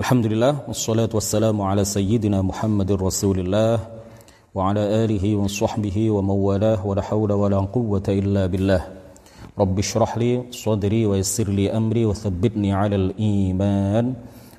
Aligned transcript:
الحمد 0.00 0.26
لله 0.26 0.54
والصلاة 0.68 1.08
والسلام 1.14 1.60
على 1.60 1.84
سيدنا 1.84 2.42
محمد 2.42 2.92
رسول 2.92 3.38
الله 3.38 3.76
وعلى 4.54 4.80
آله 5.04 5.24
وصحبه 5.36 6.10
ومولاه 6.10 6.86
ولا 6.86 7.02
حول 7.02 7.32
ولا 7.32 7.58
قوة 7.58 8.06
إلا 8.08 8.46
بالله 8.46 8.82
رب 9.58 9.78
اشرح 9.78 10.18
لي 10.18 10.42
صدري 10.50 11.06
ويسر 11.06 11.48
لي 11.48 11.66
أمري 11.76 12.04
وثبتني 12.06 12.72
على 12.72 12.96
الإيمان 12.96 14.14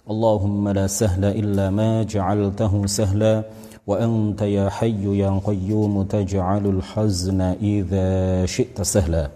اللهم 0.09 0.69
لا 0.69 0.87
سهل 0.87 1.25
إلا 1.25 1.69
ما 1.69 2.03
جعلته 2.03 2.85
سهلا 2.85 3.43
وأنت 3.87 4.41
يا 4.41 4.69
حي 4.69 5.03
يا 5.19 5.41
قيوم 5.45 6.03
تجعل 6.03 6.65
الحزن 6.75 7.41
إذا 7.41 8.09
شئت 8.45 8.81
سهلا 8.81 9.29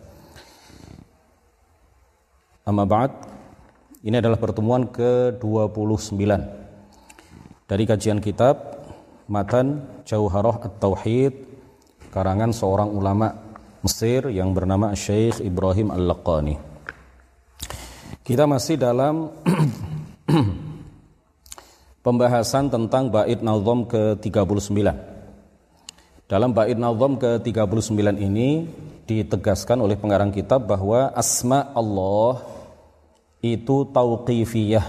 أما 2.67 2.83
بعد 2.83 3.11
ini 4.05 4.21
adalah 4.21 4.37
pertemuan 4.37 4.85
ke-29 4.93 6.21
dari 7.65 7.83
kajian 7.89 8.21
kitab 8.21 8.85
Matan 9.25 9.81
Jauharah 10.05 10.61
At-Tauhid 10.61 11.33
karangan 12.13 12.53
seorang 12.53 12.93
ulama 12.93 13.33
Mesir 13.81 14.29
yang 14.29 14.53
bernama 14.53 14.93
Syekh 14.93 15.41
Ibrahim 15.41 15.89
Al-Laqani. 15.89 16.53
Kita 18.21 18.45
masih 18.45 18.77
dalam 18.77 19.33
pembahasan 22.05 22.69
tentang 22.69 23.09
bait 23.09 23.41
nazam 23.41 23.89
ke-39. 23.89 24.85
Dalam 26.29 26.53
bait 26.53 26.77
nazam 26.77 27.17
ke-39 27.17 28.21
ini 28.21 28.69
ditegaskan 29.09 29.81
oleh 29.81 29.97
pengarang 29.97 30.29
kitab 30.29 30.69
bahwa 30.69 31.09
asma 31.13 31.73
Allah 31.73 32.54
itu 33.53 33.85
tauqifiyah. 33.93 34.85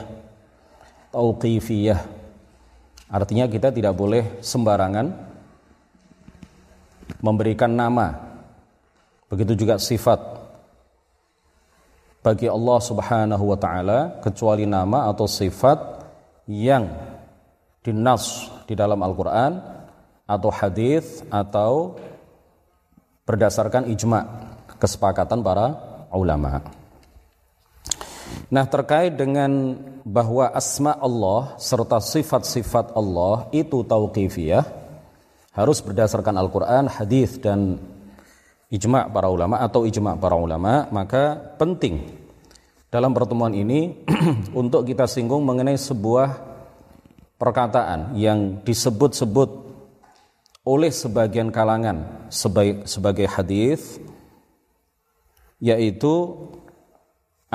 Tauqifiyah. 1.13 2.01
Artinya 3.13 3.45
kita 3.45 3.69
tidak 3.69 3.93
boleh 3.93 4.41
sembarangan 4.41 5.13
memberikan 7.21 7.71
nama. 7.71 8.17
Begitu 9.29 9.67
juga 9.67 9.77
sifat 9.77 10.19
bagi 12.25 12.51
Allah 12.51 12.79
Subhanahu 12.83 13.45
wa 13.55 13.59
taala 13.59 14.19
kecuali 14.19 14.67
nama 14.67 15.07
atau 15.11 15.31
sifat 15.31 15.79
yang 16.51 16.91
dinas 17.87 18.51
di 18.67 18.75
dalam 18.75 18.99
Al-Qur'an 18.99 19.63
atau 20.27 20.51
hadis 20.51 21.23
atau 21.31 21.95
berdasarkan 23.23 23.87
ijma 23.95 24.27
kesepakatan 24.79 25.39
para 25.43 25.67
ulama. 26.11 26.86
Nah 28.47 28.63
terkait 28.71 29.19
dengan 29.19 29.75
bahwa 30.07 30.47
asma 30.55 30.95
Allah 30.95 31.59
serta 31.59 31.99
sifat-sifat 31.99 32.95
Allah 32.95 33.51
itu 33.51 33.83
tauqifiyah 33.83 34.63
harus 35.51 35.83
berdasarkan 35.83 36.37
Al-Quran, 36.39 36.87
hadis 36.87 37.43
dan 37.43 37.81
ijma 38.71 39.11
para 39.11 39.27
ulama 39.27 39.59
atau 39.59 39.83
ijma 39.83 40.15
para 40.19 40.39
ulama 40.39 40.87
maka 40.95 41.39
penting 41.59 42.07
dalam 42.87 43.11
pertemuan 43.11 43.51
ini 43.51 44.07
untuk 44.61 44.87
kita 44.87 45.11
singgung 45.11 45.43
mengenai 45.43 45.75
sebuah 45.75 46.39
perkataan 47.35 48.15
yang 48.15 48.63
disebut-sebut 48.63 49.67
oleh 50.67 50.91
sebagian 50.91 51.51
kalangan 51.51 52.27
sebagai, 52.31 52.87
sebagai 52.87 53.27
hadis 53.27 53.99
yaitu 55.63 56.37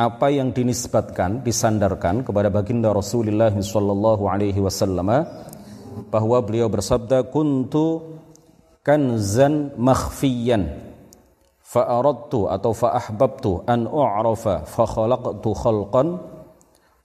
apa 0.01 0.33
yang 0.33 0.49
dinisbatkan, 0.49 1.45
disandarkan 1.45 2.25
kepada 2.25 2.49
baginda 2.49 2.89
Rasulullah 2.89 3.53
sallallahu 3.53 4.25
alaihi 4.25 4.57
wasallam 4.57 5.13
bahwa 6.09 6.37
beliau 6.41 6.65
bersabda 6.73 7.29
kuntu 7.29 8.17
kanzan 8.81 9.77
makhfiyan 9.77 10.73
fa 11.61 11.85
aradtu 12.01 12.49
atau 12.49 12.73
fa 12.73 12.97
ahbabtu 12.97 13.61
an 13.69 13.85
u'rafa 13.85 14.65
fa 14.65 14.83
khalaqtu 14.89 15.49
khalqan 15.53 16.07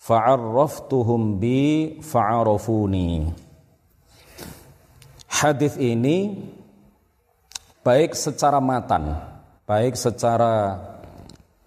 fa'arraftuhum 0.01 1.37
bi 1.37 1.59
fa'arafuni. 2.01 3.29
Hadis 5.29 5.77
ini 5.77 6.49
baik 7.85 8.17
secara 8.17 8.57
matan 8.57 9.37
baik 9.67 9.99
secara 9.99 10.79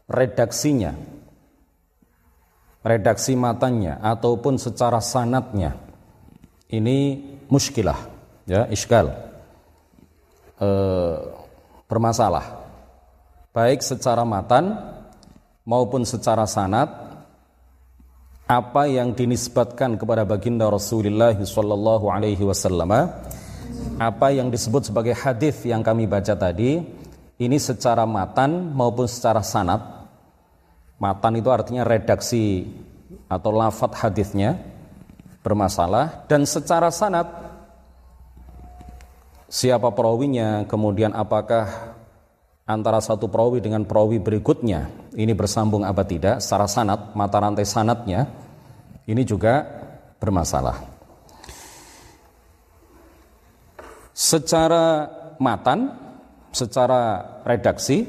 redaksinya, 0.07 0.95
redaksi 2.83 3.35
matanya 3.35 3.99
ataupun 3.99 4.55
secara 4.55 5.03
sanatnya 5.03 5.75
ini 6.69 7.17
muskilah, 7.49 7.97
ya 8.45 8.69
iskal, 8.69 9.09
e, 10.61 10.69
bermasalah, 11.89 12.61
baik 13.51 13.81
secara 13.81 14.21
matan 14.21 14.77
maupun 15.65 16.05
secara 16.05 16.45
sanat 16.45 17.09
apa 18.49 18.89
yang 18.89 19.13
dinisbatkan 19.13 19.97
kepada 19.97 20.25
baginda 20.25 20.69
Rasulullah 20.69 21.33
Shallallahu 21.33 22.05
Alaihi 22.09 22.45
Wasallam, 22.45 22.89
apa 23.97 24.27
yang 24.29 24.53
disebut 24.53 24.89
sebagai 24.93 25.17
hadis 25.17 25.65
yang 25.65 25.81
kami 25.81 26.05
baca 26.05 26.37
tadi, 26.37 26.81
ini 27.41 27.57
secara 27.57 28.05
matan 28.05 28.73
maupun 28.77 29.09
secara 29.09 29.41
sanat 29.41 29.98
Matan 30.99 31.39
itu 31.39 31.47
artinya 31.47 31.87
redaksi 31.87 32.67
atau 33.31 33.55
lafat 33.55 33.95
hadisnya 33.95 34.59
bermasalah 35.39 36.27
dan 36.27 36.43
secara 36.43 36.91
sanat 36.91 37.25
siapa 39.47 39.89
perawinya, 39.95 40.67
kemudian 40.67 41.15
apakah 41.15 41.95
antara 42.69 43.01
satu 43.01 43.31
perawi 43.31 43.63
dengan 43.63 43.87
perawi 43.87 44.21
berikutnya 44.21 44.91
ini 45.17 45.33
bersambung 45.33 45.87
apa 45.87 46.05
tidak 46.05 46.43
secara 46.43 46.69
sanat, 46.69 47.17
mata 47.17 47.41
rantai 47.41 47.65
sanatnya 47.65 48.29
ini 49.09 49.25
juga 49.25 49.65
bermasalah. 50.21 50.77
Secara 54.13 55.07
matan, 55.39 55.95
secara 56.51 57.23
redaksi 57.47 58.03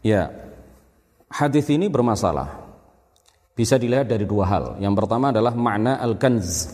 Ya, 0.00 0.32
hadis 1.28 1.68
ini 1.68 1.92
bermasalah. 1.92 2.56
Bisa 3.52 3.76
dilihat 3.76 4.08
dari 4.08 4.24
dua 4.24 4.48
hal. 4.48 4.64
Yang 4.80 4.94
pertama 5.04 5.28
adalah 5.28 5.52
makna 5.52 6.00
al-kanz. 6.00 6.72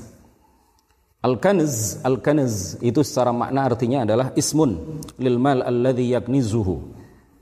Al-kanz, 1.27 1.99
al-kanz 2.07 2.79
itu 2.79 3.03
secara 3.03 3.35
makna 3.35 3.67
artinya 3.67 4.07
adalah 4.07 4.31
ismun 4.39 5.03
lil 5.19 5.43
mal 5.43 5.59
alladhi 5.67 6.15
yaknizuhu 6.15 6.95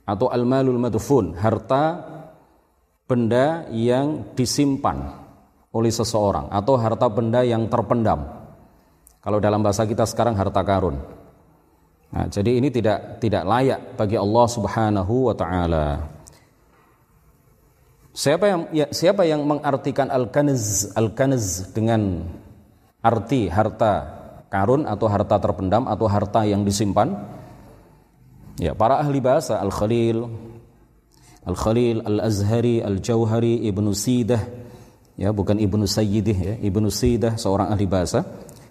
atau 0.09 0.33
al-malul 0.33 0.81
madfun, 0.81 1.37
harta 1.37 2.01
benda 3.05 3.69
yang 3.69 4.33
disimpan 4.33 5.21
oleh 5.69 5.93
seseorang 5.93 6.49
atau 6.49 6.81
harta 6.81 7.05
benda 7.13 7.45
yang 7.45 7.69
terpendam. 7.69 8.25
Kalau 9.21 9.37
dalam 9.41 9.61
bahasa 9.61 9.85
kita 9.85 10.09
sekarang 10.09 10.33
harta 10.37 10.65
karun. 10.65 10.97
Nah, 12.15 12.31
jadi 12.31 12.63
ini 12.63 12.71
tidak 12.71 13.19
tidak 13.19 13.43
layak 13.43 13.99
bagi 13.99 14.15
Allah 14.15 14.47
Subhanahu 14.47 15.15
wa 15.29 15.35
taala. 15.35 15.87
Siapa 18.15 18.45
yang 18.47 18.63
ya, 18.71 18.87
siapa 18.95 19.27
yang 19.27 19.43
mengartikan 19.43 20.07
al-kanz 20.07 20.95
al-kanz 20.95 21.75
dengan 21.75 22.23
arti 23.03 23.51
harta 23.51 24.15
karun 24.47 24.87
atau 24.87 25.11
harta 25.11 25.43
terpendam 25.43 25.91
atau 25.91 26.07
harta 26.07 26.47
yang 26.47 26.63
disimpan? 26.63 27.19
Ya, 28.63 28.71
para 28.79 29.03
ahli 29.03 29.19
bahasa 29.19 29.59
Al-Khalil 29.59 30.31
Al-Khalil, 31.45 32.01
Al-Azhari, 32.01 32.81
Al-Jauhari, 32.81 33.69
Ibnu 33.69 33.93
Sidah, 33.93 34.41
ya 35.21 35.29
bukan 35.29 35.61
Ibnu 35.61 35.85
Sayyidih 35.85 36.39
ya, 36.41 36.55
Ibnu 36.57 36.89
Sidah 36.89 37.37
seorang 37.37 37.69
ahli 37.69 37.85
bahasa, 37.85 38.25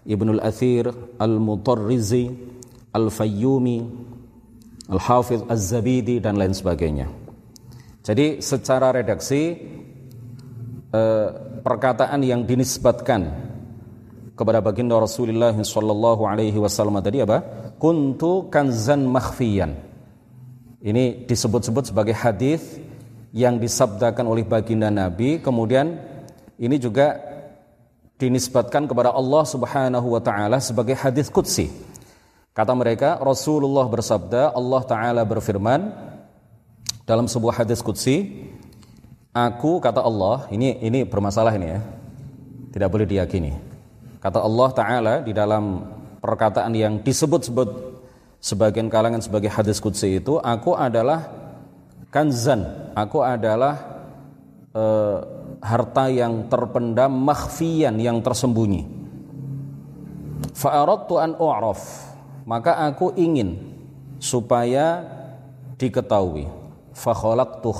Ibnu 0.09 0.41
Al-Athir, 0.41 0.89
Al-Mutarrizi, 1.21 2.33
Al-Fayyumi, 2.93 3.79
Al-Hafidh 4.93 5.49
Az-Zabidi 5.49 6.21
dan 6.21 6.37
lain 6.37 6.53
sebagainya. 6.53 7.09
Jadi 8.03 8.39
secara 8.39 8.93
redaksi 8.93 9.57
eh, 10.93 11.27
perkataan 11.63 12.21
yang 12.21 12.45
dinisbatkan 12.45 13.31
kepada 14.33 14.59
baginda 14.59 14.97
Rasulullah 14.97 15.53
sallallahu 15.53 16.25
alaihi 16.25 16.57
wasallam 16.57 16.99
tadi 16.99 17.21
apa? 17.23 17.41
Kuntu 17.79 18.49
kanzan 18.49 19.07
makhfiyan. 19.07 19.73
Ini 20.83 21.23
disebut-sebut 21.23 21.95
sebagai 21.95 22.11
hadis 22.11 22.59
yang 23.31 23.57
disabdakan 23.57 24.27
oleh 24.27 24.43
baginda 24.43 24.91
Nabi, 24.91 25.39
kemudian 25.39 25.95
ini 26.59 26.75
juga 26.77 27.17
dinisbatkan 28.19 28.85
kepada 28.85 29.15
Allah 29.15 29.43
Subhanahu 29.47 30.07
wa 30.13 30.21
taala 30.21 30.59
sebagai 30.59 30.93
hadis 30.93 31.31
qudsi. 31.31 31.71
Kata 32.53 32.73
mereka, 32.77 33.17
Rasulullah 33.17 33.89
bersabda, 33.89 34.53
Allah 34.53 34.81
Ta'ala 34.85 35.21
berfirman 35.25 35.89
dalam 37.03 37.25
sebuah 37.25 37.65
hadis 37.65 37.81
Qudsi, 37.81 38.45
Aku 39.33 39.81
kata 39.81 39.97
Allah, 39.97 40.45
ini 40.53 40.77
ini 40.77 41.09
bermasalah 41.09 41.57
ini 41.57 41.73
ya. 41.73 41.81
Tidak 42.69 42.85
boleh 42.85 43.09
diyakini. 43.09 43.57
Kata 44.21 44.45
Allah 44.45 44.69
taala 44.69 45.13
di 45.25 45.33
dalam 45.33 45.89
perkataan 46.21 46.69
yang 46.77 47.01
disebut-sebut 47.01 47.97
sebagian 48.37 48.93
kalangan 48.93 49.25
sebagai 49.25 49.49
hadis 49.49 49.81
qudsi 49.81 50.21
itu, 50.21 50.37
aku 50.37 50.77
adalah 50.77 51.33
kanzan, 52.13 52.93
aku 52.93 53.25
adalah 53.25 54.05
uh, 54.77 55.17
harta 55.65 56.13
yang 56.13 56.45
terpendam 56.45 57.09
makhfiyan 57.09 57.97
yang 57.97 58.21
tersembunyi. 58.21 58.85
Fa'aradtu 60.53 61.17
an 61.17 61.33
u'raf, 61.41 61.81
maka 62.43 62.79
aku 62.87 63.15
ingin 63.15 63.59
supaya 64.19 65.03
diketahui. 65.79 66.47
Fa 66.93 67.11
khalaqtu 67.11 67.73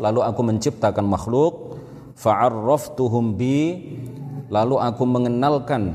lalu 0.00 0.20
aku 0.24 0.40
menciptakan 0.42 1.06
makhluk. 1.06 1.78
Fa'arraftuhum 2.16 3.36
bi 3.36 3.76
lalu 4.48 4.80
aku 4.80 5.04
mengenalkan 5.04 5.92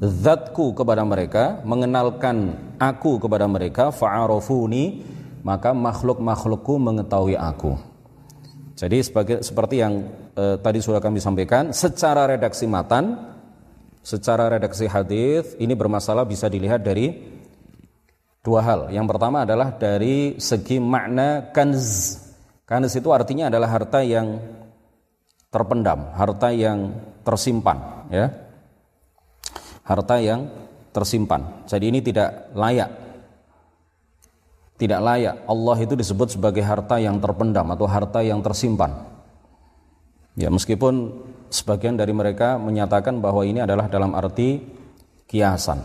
zatku 0.00 0.72
kepada 0.72 1.04
mereka 1.04 1.60
mengenalkan 1.62 2.56
aku 2.80 3.20
kepada 3.20 3.44
mereka. 3.44 3.92
Fa'arafuni 3.92 5.04
maka 5.44 5.76
makhluk-makhlukku 5.76 6.80
mengetahui 6.80 7.36
aku. 7.36 7.76
Jadi 8.72 8.98
sebagai 9.04 9.36
seperti 9.44 9.84
yang 9.84 10.08
eh, 10.34 10.56
tadi 10.58 10.80
sudah 10.80 10.98
kami 10.98 11.20
sampaikan 11.20 11.70
secara 11.76 12.24
redaksi 12.24 12.64
matan 12.64 13.31
secara 14.02 14.50
redaksi 14.50 14.90
hadis 14.90 15.54
ini 15.62 15.72
bermasalah 15.72 16.26
bisa 16.26 16.50
dilihat 16.50 16.82
dari 16.82 17.32
Dua 18.42 18.58
hal. 18.58 18.90
Yang 18.90 19.06
pertama 19.06 19.46
adalah 19.46 19.70
dari 19.78 20.34
segi 20.42 20.82
makna 20.82 21.54
kanz. 21.54 22.18
Kanz 22.66 22.90
itu 22.98 23.14
artinya 23.14 23.46
adalah 23.46 23.70
harta 23.70 24.02
yang 24.02 24.42
terpendam, 25.46 26.10
harta 26.18 26.50
yang 26.50 26.90
tersimpan, 27.22 27.78
ya. 28.10 28.34
Harta 29.86 30.18
yang 30.18 30.50
tersimpan. 30.90 31.62
Jadi 31.70 31.84
ini 31.86 32.02
tidak 32.02 32.50
layak. 32.58 32.90
Tidak 34.74 34.98
layak. 34.98 35.46
Allah 35.46 35.76
itu 35.78 35.94
disebut 35.94 36.34
sebagai 36.34 36.66
harta 36.66 36.98
yang 36.98 37.22
terpendam 37.22 37.70
atau 37.70 37.86
harta 37.86 38.26
yang 38.26 38.42
tersimpan. 38.42 39.06
Ya, 40.34 40.50
meskipun 40.50 41.14
sebagian 41.52 42.00
dari 42.00 42.16
mereka 42.16 42.56
menyatakan 42.56 43.20
bahwa 43.20 43.44
ini 43.44 43.60
adalah 43.60 43.86
dalam 43.92 44.16
arti 44.16 44.64
kiasan. 45.28 45.84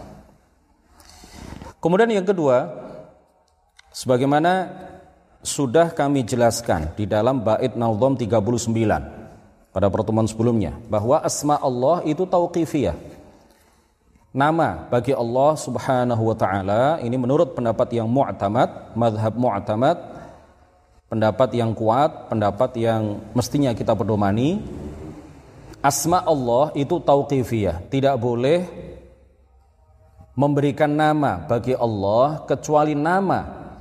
Kemudian 1.83 2.09
yang 2.09 2.23
kedua, 2.23 2.71
sebagaimana 3.91 4.71
sudah 5.43 5.91
kami 5.91 6.23
jelaskan 6.23 6.95
di 6.95 7.05
dalam 7.05 7.43
bait 7.43 7.75
Naudham 7.75 8.15
39 8.15 8.33
pada 9.75 9.87
pertemuan 9.91 10.25
sebelumnya 10.25 10.73
bahwa 10.89 11.21
asma 11.21 11.59
Allah 11.61 12.01
itu 12.07 12.25
tauqifiyah. 12.25 12.97
Nama 14.33 14.89
bagi 14.89 15.13
Allah 15.13 15.55
Subhanahu 15.55 16.23
wa 16.33 16.35
taala 16.35 16.83
ini 17.01 17.15
menurut 17.15 17.53
pendapat 17.53 17.89
yang 17.95 18.09
mu'tamad, 18.09 18.93
madhab 18.97 19.33
mu'tamad, 19.33 19.97
pendapat 21.07 21.49
yang 21.55 21.71
kuat, 21.71 22.27
pendapat 22.27 22.75
yang 22.77 23.21
mestinya 23.31 23.71
kita 23.71 23.95
pedomani, 23.95 24.61
asma 25.87 26.19
Allah 26.27 26.75
itu 26.75 26.99
tauqifiyah, 26.99 27.87
tidak 27.87 28.19
boleh 28.19 28.67
memberikan 30.35 30.91
nama 30.91 31.47
bagi 31.47 31.71
Allah 31.71 32.43
kecuali 32.43 32.91
nama 32.91 33.71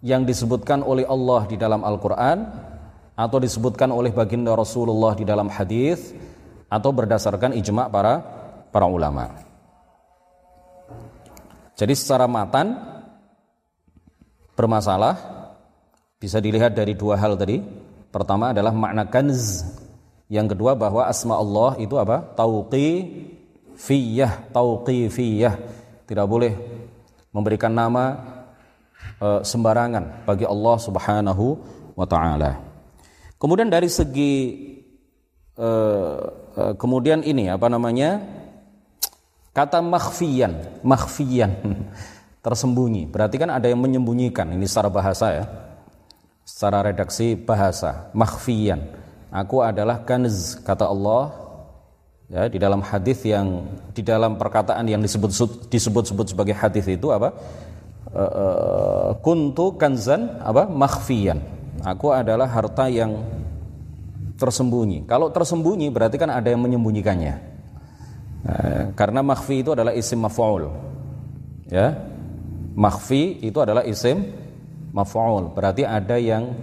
yang 0.00 0.24
disebutkan 0.24 0.80
oleh 0.80 1.04
Allah 1.04 1.44
di 1.44 1.60
dalam 1.60 1.84
Al-Quran 1.84 2.48
atau 3.12 3.36
disebutkan 3.36 3.92
oleh 3.92 4.08
baginda 4.08 4.56
Rasulullah 4.56 5.12
di 5.12 5.28
dalam 5.28 5.52
hadis 5.52 6.16
atau 6.72 6.90
berdasarkan 6.96 7.52
ijma 7.52 7.92
para 7.92 8.24
para 8.72 8.88
ulama. 8.88 9.28
Jadi 11.76 11.92
secara 11.92 12.24
matan 12.24 12.80
bermasalah 14.56 15.16
bisa 16.16 16.40
dilihat 16.40 16.72
dari 16.72 16.96
dua 16.96 17.20
hal 17.20 17.36
tadi. 17.36 17.60
Pertama 18.08 18.56
adalah 18.56 18.72
makna 18.72 19.04
kanz. 19.04 19.79
Yang 20.30 20.54
kedua 20.54 20.78
bahwa 20.78 21.10
asma 21.10 21.34
Allah 21.34 21.74
itu 21.82 21.98
apa? 21.98 22.22
Tauqifiyah, 22.38 24.32
tauqifiyah 24.54 25.54
tidak 26.06 26.26
boleh 26.30 26.54
memberikan 27.34 27.74
nama 27.74 28.14
e, 29.18 29.42
sembarangan 29.42 30.22
bagi 30.22 30.46
Allah 30.46 30.76
Subhanahu 30.78 31.58
wa 31.98 32.06
taala. 32.06 32.62
Kemudian 33.42 33.74
dari 33.74 33.90
segi 33.90 34.34
e, 35.58 35.68
e, 36.54 36.62
kemudian 36.78 37.26
ini 37.26 37.50
apa 37.50 37.66
namanya? 37.66 38.22
Kata 39.50 39.82
makhfiyan, 39.82 40.86
makhfiyan 40.86 41.50
tersembunyi. 42.46 43.10
Berarti 43.10 43.34
kan 43.34 43.50
ada 43.50 43.66
yang 43.66 43.82
menyembunyikan 43.82 44.46
ini 44.54 44.62
secara 44.70 44.94
bahasa 44.94 45.26
ya. 45.34 45.44
Secara 46.46 46.86
redaksi 46.86 47.34
bahasa, 47.34 48.14
makhfiyan. 48.14 49.09
Aku 49.30 49.62
adalah 49.62 50.02
kanz 50.02 50.58
kata 50.60 50.90
Allah. 50.90 51.34
Ya 52.30 52.46
di 52.46 52.62
dalam 52.62 52.78
hadis 52.78 53.26
yang 53.26 53.66
di 53.90 54.06
dalam 54.06 54.38
perkataan 54.38 54.86
yang 54.86 55.02
disebut 55.02 55.34
disebut-sebut 55.66 56.30
sebagai 56.30 56.54
hadis 56.54 56.86
itu 56.86 57.10
apa? 57.10 57.34
Uh, 58.10 59.14
kuntu 59.22 59.74
kanzan 59.74 60.38
apa? 60.42 60.66
Makhfiyan. 60.66 61.42
Aku 61.82 62.14
adalah 62.14 62.46
harta 62.46 62.86
yang 62.86 63.18
tersembunyi. 64.38 65.06
Kalau 65.10 65.30
tersembunyi 65.34 65.90
berarti 65.90 66.18
kan 66.18 66.30
ada 66.30 66.50
yang 66.50 66.62
menyembunyikannya. 66.62 67.34
Uh, 68.46 68.82
karena 68.94 69.26
makhfi 69.26 69.66
itu 69.66 69.74
adalah 69.74 69.90
isim 69.94 70.22
maf'ul. 70.22 70.70
Ya 71.66 71.98
makhfi 72.74 73.42
itu 73.42 73.58
adalah 73.58 73.82
isim 73.86 74.30
maf'ul. 74.94 75.54
Berarti 75.54 75.82
ada 75.82 76.16
yang 76.16 76.54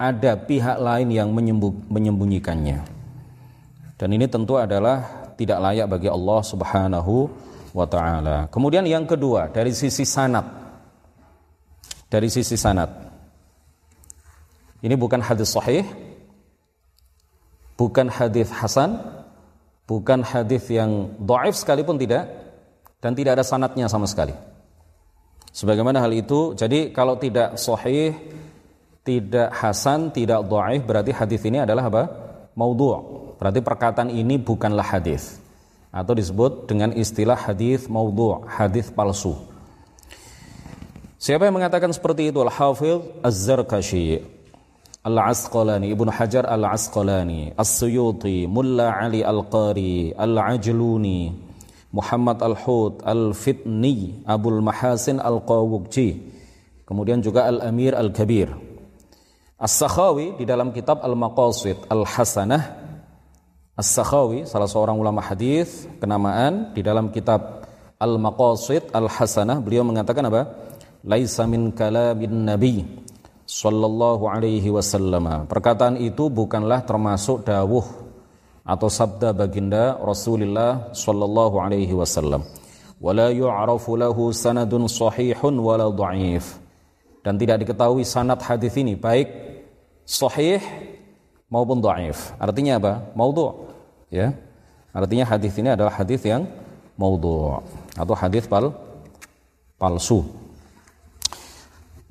ada 0.00 0.40
pihak 0.40 0.80
lain 0.80 1.12
yang 1.12 1.28
menyembunyikannya 1.92 3.00
dan 4.00 4.16
ini 4.16 4.24
tentu 4.32 4.56
adalah 4.56 5.28
tidak 5.36 5.60
layak 5.60 5.84
bagi 5.92 6.08
Allah 6.08 6.40
Subhanahu 6.40 7.28
wa 7.76 7.84
taala. 7.84 8.48
Kemudian 8.48 8.88
yang 8.88 9.04
kedua, 9.04 9.52
dari 9.52 9.76
sisi 9.76 10.08
sanad. 10.08 10.48
Dari 12.08 12.32
sisi 12.32 12.56
sanad. 12.56 12.88
Ini 14.80 14.96
bukan 14.96 15.20
hadis 15.20 15.52
sahih, 15.52 15.84
bukan 17.76 18.08
hadis 18.08 18.48
hasan, 18.48 18.96
bukan 19.84 20.24
hadis 20.24 20.64
yang 20.72 21.12
dhaif 21.20 21.60
sekalipun 21.60 22.00
tidak 22.00 22.24
dan 23.04 23.12
tidak 23.12 23.36
ada 23.36 23.44
sanatnya 23.44 23.84
sama 23.92 24.08
sekali. 24.08 24.32
Sebagaimana 25.52 26.00
hal 26.00 26.16
itu, 26.16 26.56
jadi 26.56 26.88
kalau 26.88 27.20
tidak 27.20 27.60
sahih, 27.60 28.16
tidak 29.04 29.50
hasan, 29.56 30.12
tidak 30.12 30.44
dhaif 30.44 30.82
berarti 30.84 31.12
hadis 31.16 31.40
ini 31.48 31.62
adalah 31.64 31.88
apa? 31.88 32.02
Maudhu'. 32.54 33.36
Berarti 33.40 33.60
perkataan 33.64 34.12
ini 34.12 34.36
bukanlah 34.36 34.84
hadis 34.84 35.40
atau 35.90 36.14
disebut 36.14 36.70
dengan 36.70 36.94
istilah 36.94 37.34
hadis 37.34 37.90
maudhu', 37.90 38.46
hadis 38.46 38.92
palsu. 38.94 39.34
Siapa 41.20 41.44
yang 41.44 41.60
mengatakan 41.60 41.92
seperti 41.92 42.32
itu? 42.32 42.40
Al-Hafidh 42.40 43.20
Az-Zarkashi, 43.20 44.24
Al-Asqalani, 45.04 45.92
Ibnu 45.92 46.08
Hajar 46.08 46.48
Al-Asqalani, 46.48 47.52
As-Suyuti, 47.60 48.48
Mulla 48.48 48.96
Ali 48.96 49.20
Al-Qari, 49.20 50.16
Al-Ajluni, 50.16 51.32
Muhammad 51.92 52.40
Al-Hud, 52.40 53.04
Al-Fitni, 53.04 54.24
Abul 54.24 54.64
Mahasin 54.64 55.20
Al-Qawukji, 55.20 56.08
kemudian 56.88 57.20
juga 57.20 57.50
Al-Amir 57.50 57.92
Al-Kabir. 57.92 58.69
As-Sakhawi 59.60 60.40
di 60.40 60.48
dalam 60.48 60.72
kitab 60.72 61.04
Al-Maqasid 61.04 61.84
Al-Hasanah 61.92 62.80
As-Sakhawi, 63.76 64.48
salah 64.48 64.64
seorang 64.64 64.96
ulama 64.96 65.20
hadis 65.20 65.84
kenamaan 66.00 66.72
di 66.72 66.80
dalam 66.80 67.12
kitab 67.12 67.68
Al-Maqasid 68.00 68.88
Al-Hasanah, 68.88 69.60
beliau 69.60 69.84
mengatakan 69.84 70.24
apa? 70.32 70.48
Laisa 71.04 71.44
min 71.44 71.76
kalamin 71.76 72.48
nabi 72.48 72.88
sallallahu 73.44 74.28
alaihi 74.32 74.72
wasallam. 74.72 75.44
Perkataan 75.44 76.00
itu 76.00 76.32
bukanlah 76.32 76.80
termasuk 76.84 77.44
dawuh 77.44 77.84
atau 78.64 78.88
sabda 78.88 79.36
baginda 79.36 80.00
Rasulullah 80.00 80.92
sallallahu 80.96 81.60
alaihi 81.60 81.92
wasallam. 81.92 82.48
Wala 82.96 83.28
yu'rafu 83.28 83.96
lahu 83.96 84.32
sanadun 84.32 84.88
sahihun 84.88 85.56
wala 85.56 85.88
dhaif. 85.88 86.56
Dan 87.20 87.36
tidak 87.36 87.64
diketahui 87.64 88.04
sanad 88.04 88.40
hadis 88.40 88.76
ini 88.80 88.96
baik 88.96 89.49
sahih 90.10 90.58
maupun 91.46 91.78
dhaif. 91.78 92.34
Artinya 92.42 92.82
apa? 92.82 92.92
Maudhu' 93.14 93.70
ya 94.10 94.34
artinya 94.90 95.22
hadis 95.22 95.54
ini 95.54 95.70
adalah 95.70 95.94
hadis 95.94 96.18
yang 96.26 96.50
maudhu 96.98 97.62
atau 97.94 98.14
hadis 98.18 98.44
pal 98.50 98.74
palsu 99.78 100.26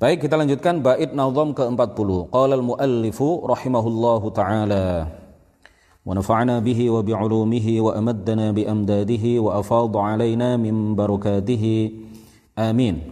Baik, 0.00 0.24
kita 0.24 0.32
lanjutkan 0.40 0.80
bait 0.80 1.12
nazam 1.12 1.52
ke-40. 1.52 2.32
Qala 2.32 2.56
al-muallifu 2.56 3.44
rahimahullahu 3.44 4.32
taala 4.32 5.12
wa 6.00 6.12
nafa'na 6.16 6.64
bihi 6.64 6.88
wa 6.88 7.04
bi'ulumihi 7.04 7.84
wa 7.84 7.92
amaddana 7.92 8.48
bi 8.56 8.64
amdadihi 8.64 9.36
wa 9.44 9.60
afadha 9.60 10.16
alaina 10.16 10.56
min 10.56 10.96
barakatihi. 10.96 11.76
Amin. 12.56 13.04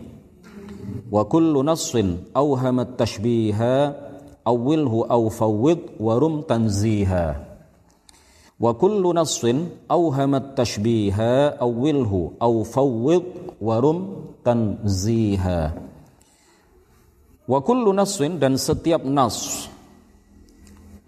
Wa 1.12 1.28
kullu 1.28 1.60
nassin 1.60 2.24
awhama 2.32 2.88
at-tashbiha 2.88 4.07
awwilhu 4.48 5.04
aw 5.04 5.28
fawwid 5.28 6.00
wa 6.00 6.16
rum 6.16 6.40
tanziha. 6.48 7.44
Wa 8.58 8.72
kullu 8.74 9.12
nassin 9.12 9.68
awhama 9.86 10.40
at-tashbiha 10.40 11.60
awwilhu 11.60 12.40
aw 12.40 12.54
fawwid 12.64 13.54
wa 13.60 13.76
rum 13.76 13.98
tanziha. 14.40 15.76
Wa 17.48 17.58
kullu 17.60 17.92
naswin 17.92 18.40
dan 18.40 18.56
setiap 18.56 19.04
nas. 19.04 19.68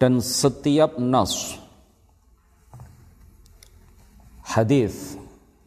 Dan 0.00 0.20
setiap 0.20 0.96
nas. 1.00 1.56
Hadis 4.44 5.16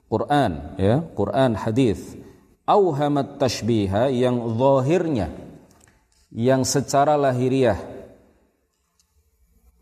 Quran 0.09 0.77
ya. 0.77 1.01
Quran 1.13 1.53
hadis 1.57 2.17
auhamat 2.65 3.37
tashbiha 3.37 4.09
yang 4.13 4.39
zahirnya 4.57 5.29
yang 6.33 6.65
secara 6.65 7.13
lahiriah 7.13 7.77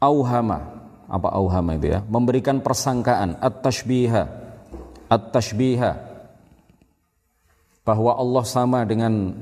auhama 0.04 0.84
apa 1.08 1.32
auhama 1.32 1.80
itu 1.80 1.96
ya 1.96 2.00
memberikan 2.04 2.60
persangkaan 2.60 3.40
at-tashbiha 3.40 4.24
at-tashbiha 5.08 6.12
bahwa 7.82 8.14
Allah 8.14 8.44
sama 8.46 8.86
dengan 8.86 9.34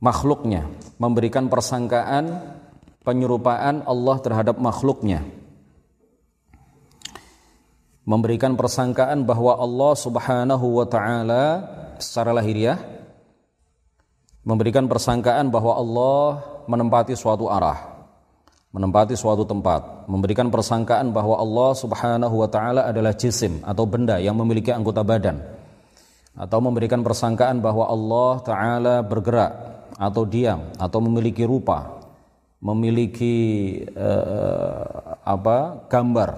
makhluknya, 0.00 0.68
memberikan 1.00 1.48
persangkaan 1.48 2.40
penyerupaan 3.04 3.84
Allah 3.84 4.16
terhadap 4.20 4.56
makhluknya. 4.60 5.24
Memberikan 8.04 8.52
persangkaan 8.52 9.24
bahwa 9.24 9.56
Allah 9.56 9.92
Subhanahu 9.96 10.66
wa 10.76 10.84
taala 10.84 11.44
secara 11.96 12.36
lahiriah 12.36 12.76
memberikan 14.44 14.84
persangkaan 14.86 15.48
bahwa 15.48 15.72
Allah 15.74 16.24
menempati 16.68 17.16
suatu 17.16 17.48
arah, 17.48 17.80
menempati 18.76 19.16
suatu 19.16 19.48
tempat, 19.48 20.04
memberikan 20.04 20.52
persangkaan 20.52 21.10
bahwa 21.10 21.40
Allah 21.40 21.72
Subhanahu 21.72 22.44
wa 22.44 22.48
taala 22.48 22.84
adalah 22.84 23.16
jisim 23.16 23.64
atau 23.64 23.88
benda 23.88 24.20
yang 24.20 24.36
memiliki 24.36 24.70
anggota 24.70 25.00
badan 25.00 25.40
atau 26.36 26.58
memberikan 26.60 27.00
persangkaan 27.00 27.64
bahwa 27.64 27.88
Allah 27.88 28.32
taala 28.44 28.96
bergerak 29.00 29.52
atau 29.96 30.28
diam 30.28 30.68
atau 30.76 31.00
memiliki 31.00 31.48
rupa, 31.48 32.04
memiliki 32.60 33.36
uh, 33.96 35.16
apa? 35.24 35.88
gambar, 35.88 36.30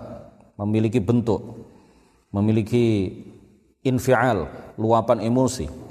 memiliki 0.63 1.03
bentuk, 1.03 1.43
memiliki 2.31 3.11
infial, 3.83 4.47
luapan 4.79 5.27
emosi 5.27 5.86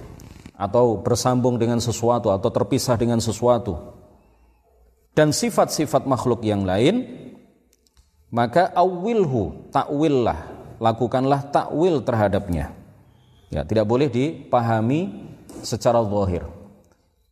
atau 0.55 0.99
bersambung 1.03 1.59
dengan 1.59 1.83
sesuatu 1.83 2.31
atau 2.31 2.49
terpisah 2.51 2.95
dengan 2.95 3.19
sesuatu 3.19 3.95
dan 5.15 5.35
sifat-sifat 5.35 6.07
makhluk 6.07 6.43
yang 6.43 6.63
lain 6.63 7.03
maka 8.31 8.71
awilhu 8.75 9.71
takwillah 9.71 10.55
lakukanlah 10.79 11.51
takwil 11.51 12.03
terhadapnya. 12.03 12.75
Ya 13.53 13.63
tidak 13.63 13.87
boleh 13.87 14.11
dipahami 14.11 15.31
secara 15.63 16.01
zahir. 16.03 16.43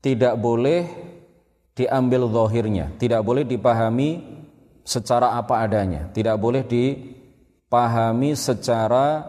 Tidak 0.04 0.36
boleh 0.36 0.88
diambil 1.74 2.28
zahirnya, 2.28 2.92
tidak 3.00 3.24
boleh 3.24 3.48
dipahami 3.48 4.20
secara 4.84 5.40
apa 5.40 5.64
adanya, 5.64 6.12
tidak 6.12 6.36
boleh 6.38 6.62
dipahami 6.68 8.36
secara 8.36 9.24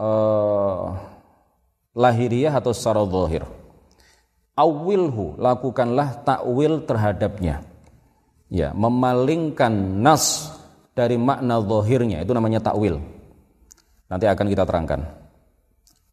uh, 0.00 1.13
lahiriah 1.94 2.52
atau 2.52 2.74
secara 2.74 3.06
zahir. 3.06 3.46
Awilhu, 4.54 5.38
lakukanlah 5.38 6.22
takwil 6.22 6.82
terhadapnya. 6.86 7.62
Ya, 8.52 8.70
memalingkan 8.70 9.72
nas 9.98 10.52
dari 10.94 11.18
makna 11.18 11.58
zahirnya 11.58 12.22
itu 12.22 12.30
namanya 12.30 12.62
takwil. 12.62 13.02
Nanti 14.06 14.26
akan 14.30 14.46
kita 14.46 14.62
terangkan. 14.62 15.00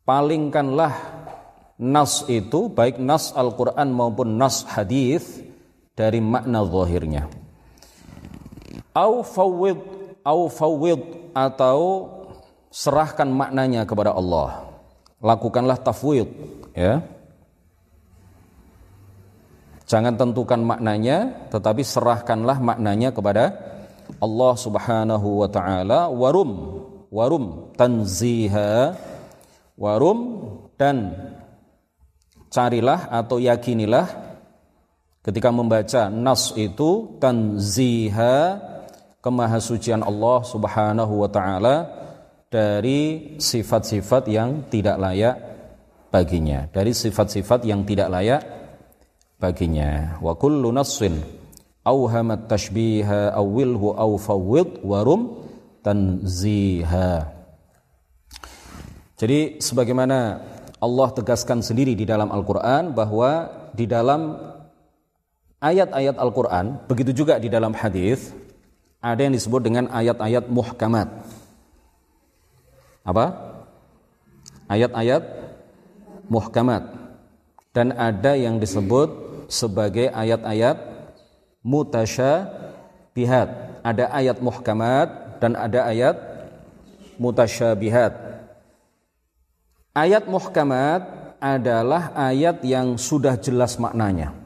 Palingkanlah 0.02 0.94
nas 1.78 2.26
itu 2.26 2.72
baik 2.72 2.98
nas 2.98 3.30
Al-Qur'an 3.34 3.94
maupun 3.94 4.38
nas 4.38 4.66
hadis 4.66 5.42
dari 5.94 6.18
makna 6.18 6.66
zahirnya. 6.66 7.30
Au 8.98 9.22
fawwid 9.22 9.78
au 10.26 10.50
fawwid 10.50 11.02
atau 11.38 12.10
serahkan 12.74 13.30
maknanya 13.30 13.86
kepada 13.86 14.16
Allah. 14.16 14.71
Lakukanlah 15.22 15.78
tafwid 15.78 16.28
ya. 16.74 17.06
Jangan 19.86 20.18
tentukan 20.18 20.62
maknanya 20.64 21.48
tetapi 21.54 21.86
serahkanlah 21.86 22.58
maknanya 22.58 23.14
kepada 23.14 23.54
Allah 24.18 24.54
Subhanahu 24.58 25.46
wa 25.46 25.50
taala. 25.52 26.10
Warum? 26.10 26.52
Warum? 27.14 27.76
Tanziha. 27.78 28.98
Warum? 29.78 30.20
Dan 30.76 31.14
carilah 32.50 33.08
atau 33.14 33.38
yakinilah 33.38 34.10
ketika 35.22 35.54
membaca 35.54 36.10
nas 36.10 36.50
itu 36.58 37.16
tanziha 37.22 38.58
kemahasucian 39.22 40.02
Allah 40.02 40.40
Subhanahu 40.44 41.14
wa 41.22 41.30
taala 41.30 42.01
dari 42.52 43.40
sifat-sifat 43.40 44.28
yang 44.28 44.68
tidak 44.68 45.00
layak 45.00 45.40
baginya, 46.12 46.68
dari 46.68 46.92
sifat-sifat 46.92 47.64
yang 47.64 47.88
tidak 47.88 48.12
layak 48.12 48.44
baginya. 49.40 50.20
Wa 50.20 50.36
kullu 50.36 50.68
nassin 50.76 51.16
awhamat 51.88 52.52
tashbiha 52.52 53.32
awilhu 53.32 53.96
aw 53.96 54.12
fawwid 54.20 54.84
warum 54.84 55.48
tanziha. 55.80 57.32
Jadi 59.16 59.64
sebagaimana 59.64 60.44
Allah 60.82 61.10
tegaskan 61.16 61.64
sendiri 61.64 61.96
di 61.96 62.04
dalam 62.04 62.36
Al-Quran 62.36 62.92
bahwa 62.92 63.48
di 63.72 63.88
dalam 63.88 64.36
ayat-ayat 65.64 66.20
Al-Quran, 66.20 66.84
begitu 66.90 67.24
juga 67.24 67.40
di 67.40 67.48
dalam 67.48 67.72
hadis 67.72 68.34
ada 69.00 69.24
yang 69.24 69.32
disebut 69.32 69.62
dengan 69.64 69.88
ayat-ayat 69.94 70.52
muhkamat. 70.52 71.40
Apa? 73.02 73.26
Ayat-ayat 74.70 75.24
muhkamat. 76.30 76.84
Dan 77.72 77.96
ada 77.96 78.36
yang 78.36 78.60
disebut 78.60 79.10
sebagai 79.48 80.12
ayat-ayat 80.12 80.78
mutasyabihat. 81.64 83.50
Ada 83.82 84.12
ayat 84.14 84.38
muhkamat 84.44 85.42
dan 85.42 85.58
ada 85.58 85.88
ayat 85.90 86.16
mutasyabihat. 87.18 88.14
Ayat 89.92 90.30
muhkamat 90.30 91.02
adalah 91.42 92.14
ayat 92.14 92.62
yang 92.62 92.96
sudah 93.02 93.36
jelas 93.36 93.76
maknanya. 93.82 94.38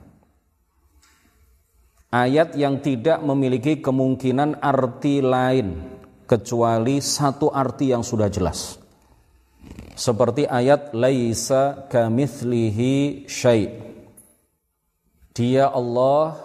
Ayat 2.07 2.55
yang 2.55 2.79
tidak 2.79 3.19
memiliki 3.19 3.83
kemungkinan 3.83 4.63
arti 4.63 5.19
lain 5.19 5.94
kecuali 6.25 6.99
satu 7.01 7.53
arti 7.53 7.93
yang 7.93 8.01
sudah 8.01 8.29
jelas. 8.29 8.77
Seperti 9.95 10.43
ayat 10.43 10.91
laisa 10.91 11.87
kamitslihi 11.87 13.25
syai. 13.31 13.71
Dia 15.31 15.71
Allah 15.71 16.35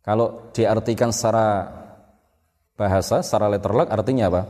kalau 0.00 0.50
diartikan 0.50 1.14
secara 1.14 1.70
bahasa, 2.74 3.20
secara 3.20 3.52
letterlock 3.52 3.92
artinya 3.92 4.32
apa? 4.32 4.42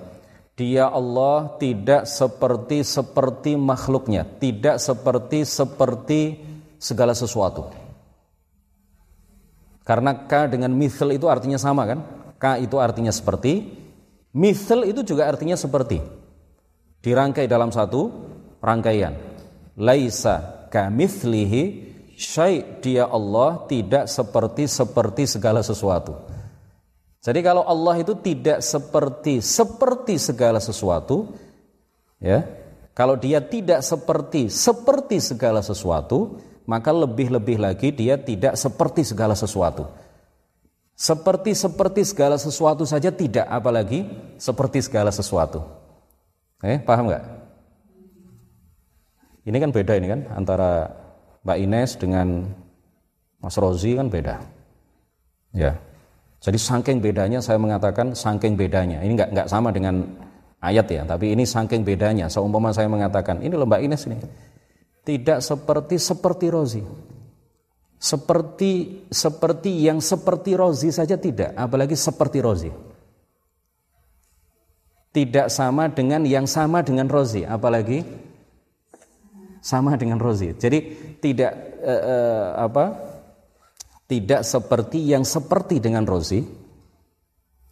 Dia 0.54 0.88
Allah 0.88 1.56
tidak 1.58 2.06
seperti 2.06 2.84
seperti 2.84 3.56
makhluknya, 3.56 4.24
tidak 4.38 4.78
seperti 4.78 5.42
seperti 5.42 6.20
segala 6.80 7.16
sesuatu. 7.16 7.68
Karena 9.82 10.14
K 10.28 10.52
dengan 10.52 10.70
mithl 10.70 11.10
itu 11.10 11.26
artinya 11.26 11.58
sama 11.58 11.88
kan? 11.88 12.00
K 12.38 12.62
itu 12.62 12.76
artinya 12.78 13.10
seperti, 13.10 13.79
mithl 14.36 14.86
itu 14.86 15.00
juga 15.02 15.26
artinya 15.30 15.54
seperti. 15.58 16.00
Dirangkai 17.00 17.48
dalam 17.48 17.72
satu 17.72 18.10
rangkaian. 18.60 19.16
Laisa 19.80 20.68
kamitslihi 20.68 21.62
syai' 22.20 22.84
dia 22.84 23.08
Allah 23.08 23.64
tidak 23.64 24.04
seperti 24.04 24.68
seperti 24.68 25.24
segala 25.24 25.64
sesuatu. 25.64 26.12
Jadi 27.20 27.40
kalau 27.44 27.64
Allah 27.64 28.00
itu 28.00 28.16
tidak 28.16 28.64
seperti 28.64 29.44
seperti 29.44 30.16
segala 30.16 30.60
sesuatu, 30.60 31.36
ya. 32.20 32.44
Kalau 32.96 33.16
dia 33.16 33.40
tidak 33.40 33.80
seperti 33.80 34.52
seperti 34.52 35.20
segala 35.24 35.64
sesuatu, 35.64 36.36
maka 36.68 36.92
lebih-lebih 36.92 37.56
lagi 37.56 37.88
dia 37.92 38.20
tidak 38.20 38.56
seperti 38.60 39.04
segala 39.04 39.32
sesuatu. 39.32 39.88
Seperti 41.00 41.56
seperti 41.56 42.04
segala 42.04 42.36
sesuatu 42.36 42.84
saja 42.84 43.08
tidak, 43.08 43.48
apalagi 43.48 44.04
seperti 44.36 44.84
segala 44.84 45.08
sesuatu. 45.08 45.64
Eh, 46.60 46.76
paham 46.76 47.08
nggak? 47.08 47.24
Ini 49.48 49.56
kan 49.56 49.72
beda 49.72 49.96
ini 49.96 50.12
kan 50.12 50.20
antara 50.36 50.92
Mbak 51.40 51.56
Ines 51.56 51.96
dengan 51.96 52.52
Mas 53.40 53.56
Rozi 53.56 53.96
kan 53.96 54.12
beda. 54.12 54.44
Ya. 55.56 55.80
Jadi 56.44 56.60
saking 56.60 57.00
bedanya 57.00 57.40
saya 57.40 57.56
mengatakan 57.56 58.12
saking 58.12 58.60
bedanya. 58.60 59.00
Ini 59.00 59.16
nggak 59.16 59.30
nggak 59.32 59.48
sama 59.48 59.72
dengan 59.72 60.04
ayat 60.60 60.84
ya, 60.84 61.08
tapi 61.08 61.32
ini 61.32 61.48
saking 61.48 61.80
bedanya. 61.80 62.28
Seumpama 62.28 62.76
saya 62.76 62.92
mengatakan 62.92 63.40
ini 63.40 63.56
loh 63.56 63.64
Mbak 63.64 63.82
Ines 63.88 64.04
ini 64.04 64.20
tidak 65.08 65.40
seperti 65.40 65.96
seperti 65.96 66.52
Rozi 66.52 66.84
seperti 68.00 69.04
seperti 69.12 69.84
yang 69.84 70.00
seperti 70.00 70.56
Rozi 70.56 70.88
saja 70.88 71.20
tidak, 71.20 71.52
apalagi 71.52 71.92
seperti 71.92 72.40
Rozi. 72.40 72.72
Tidak 75.12 75.52
sama 75.52 75.92
dengan 75.92 76.24
yang 76.24 76.48
sama 76.48 76.80
dengan 76.80 77.12
Rozi, 77.12 77.44
apalagi 77.44 78.00
sama 79.60 80.00
dengan 80.00 80.16
Rozi. 80.16 80.56
Jadi 80.56 80.78
tidak 81.20 81.52
eh, 81.84 82.02
eh, 82.08 82.46
apa? 82.56 82.84
Tidak 84.08 84.48
seperti 84.48 85.04
yang 85.04 85.28
seperti 85.28 85.76
dengan 85.84 86.08
Rozi. 86.08 86.40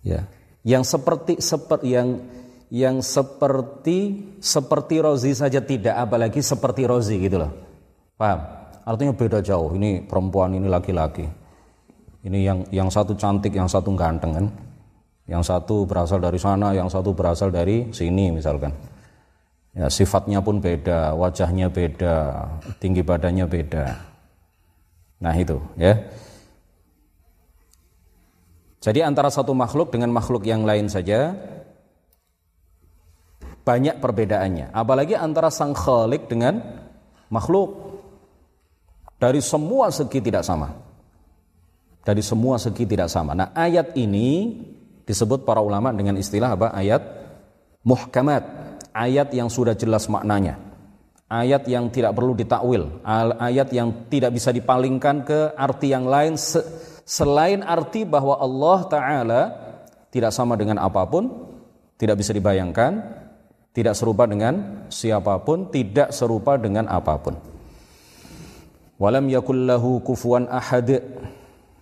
Ya. 0.04 0.28
Yang 0.60 0.92
seperti 0.92 1.40
seperti 1.40 1.86
yang 1.88 2.20
yang 2.68 3.00
seperti 3.00 4.28
seperti 4.44 5.00
Rozi 5.00 5.32
saja 5.32 5.64
tidak, 5.64 5.96
apalagi 5.96 6.44
seperti 6.44 6.84
Rozi 6.84 7.16
gitu 7.16 7.40
loh. 7.40 7.52
Paham? 8.20 8.57
Artinya 8.88 9.12
beda 9.12 9.44
jauh. 9.44 9.76
Ini 9.76 10.08
perempuan, 10.08 10.56
ini 10.56 10.64
laki-laki. 10.64 11.28
Ini 12.24 12.38
yang 12.40 12.58
yang 12.72 12.88
satu 12.88 13.12
cantik, 13.12 13.52
yang 13.52 13.68
satu 13.68 13.92
ganteng 13.92 14.32
kan. 14.32 14.46
Yang 15.28 15.52
satu 15.52 15.84
berasal 15.84 16.24
dari 16.24 16.40
sana, 16.40 16.72
yang 16.72 16.88
satu 16.88 17.12
berasal 17.12 17.52
dari 17.52 17.92
sini 17.92 18.32
misalkan. 18.32 18.72
Ya, 19.76 19.92
sifatnya 19.92 20.40
pun 20.40 20.64
beda, 20.64 21.12
wajahnya 21.12 21.68
beda, 21.68 22.48
tinggi 22.80 23.04
badannya 23.04 23.44
beda. 23.44 23.86
Nah, 25.20 25.34
itu 25.36 25.60
ya. 25.76 25.92
Jadi 28.80 29.04
antara 29.04 29.28
satu 29.28 29.52
makhluk 29.52 29.92
dengan 29.92 30.08
makhluk 30.16 30.48
yang 30.48 30.64
lain 30.64 30.88
saja 30.88 31.36
banyak 33.68 34.00
perbedaannya. 34.00 34.72
Apalagi 34.72 35.12
antara 35.12 35.52
sang 35.52 35.76
khalik 35.76 36.24
dengan 36.24 36.64
makhluk. 37.28 37.87
Dari 39.18 39.42
semua 39.42 39.90
segi 39.90 40.22
tidak 40.22 40.46
sama. 40.46 40.70
Dari 42.06 42.22
semua 42.22 42.56
segi 42.56 42.86
tidak 42.86 43.10
sama. 43.10 43.34
Nah, 43.34 43.50
ayat 43.50 43.98
ini 43.98 44.62
disebut 45.02 45.42
para 45.42 45.58
ulama 45.58 45.90
dengan 45.90 46.14
istilah 46.14 46.54
apa? 46.54 46.70
Ayat 46.70 47.02
muhkamat. 47.82 48.46
Ayat 48.94 49.34
yang 49.34 49.50
sudah 49.50 49.74
jelas 49.74 50.06
maknanya. 50.06 50.56
Ayat 51.28 51.68
yang 51.68 51.92
tidak 51.92 52.16
perlu 52.16 52.32
ditakwil, 52.32 53.04
ayat 53.36 53.68
yang 53.68 54.08
tidak 54.08 54.32
bisa 54.32 54.48
dipalingkan 54.48 55.28
ke 55.28 55.52
arti 55.60 55.92
yang 55.92 56.08
lain 56.08 56.40
selain 57.04 57.60
arti 57.60 58.08
bahwa 58.08 58.40
Allah 58.40 58.78
taala 58.88 59.42
tidak 60.08 60.32
sama 60.32 60.56
dengan 60.56 60.80
apa 60.80 61.04
pun, 61.04 61.28
tidak 62.00 62.24
bisa 62.24 62.32
dibayangkan, 62.32 63.04
tidak 63.76 63.92
serupa 63.92 64.24
dengan 64.24 64.88
siapa 64.88 65.36
pun, 65.44 65.68
tidak 65.68 66.16
serupa 66.16 66.56
dengan 66.56 66.88
apa 66.88 67.20
pun. 67.20 67.36
Walam 68.98 69.30
yakullahu 69.30 70.02
kufuan 70.02 70.50
ahad. 70.50 70.98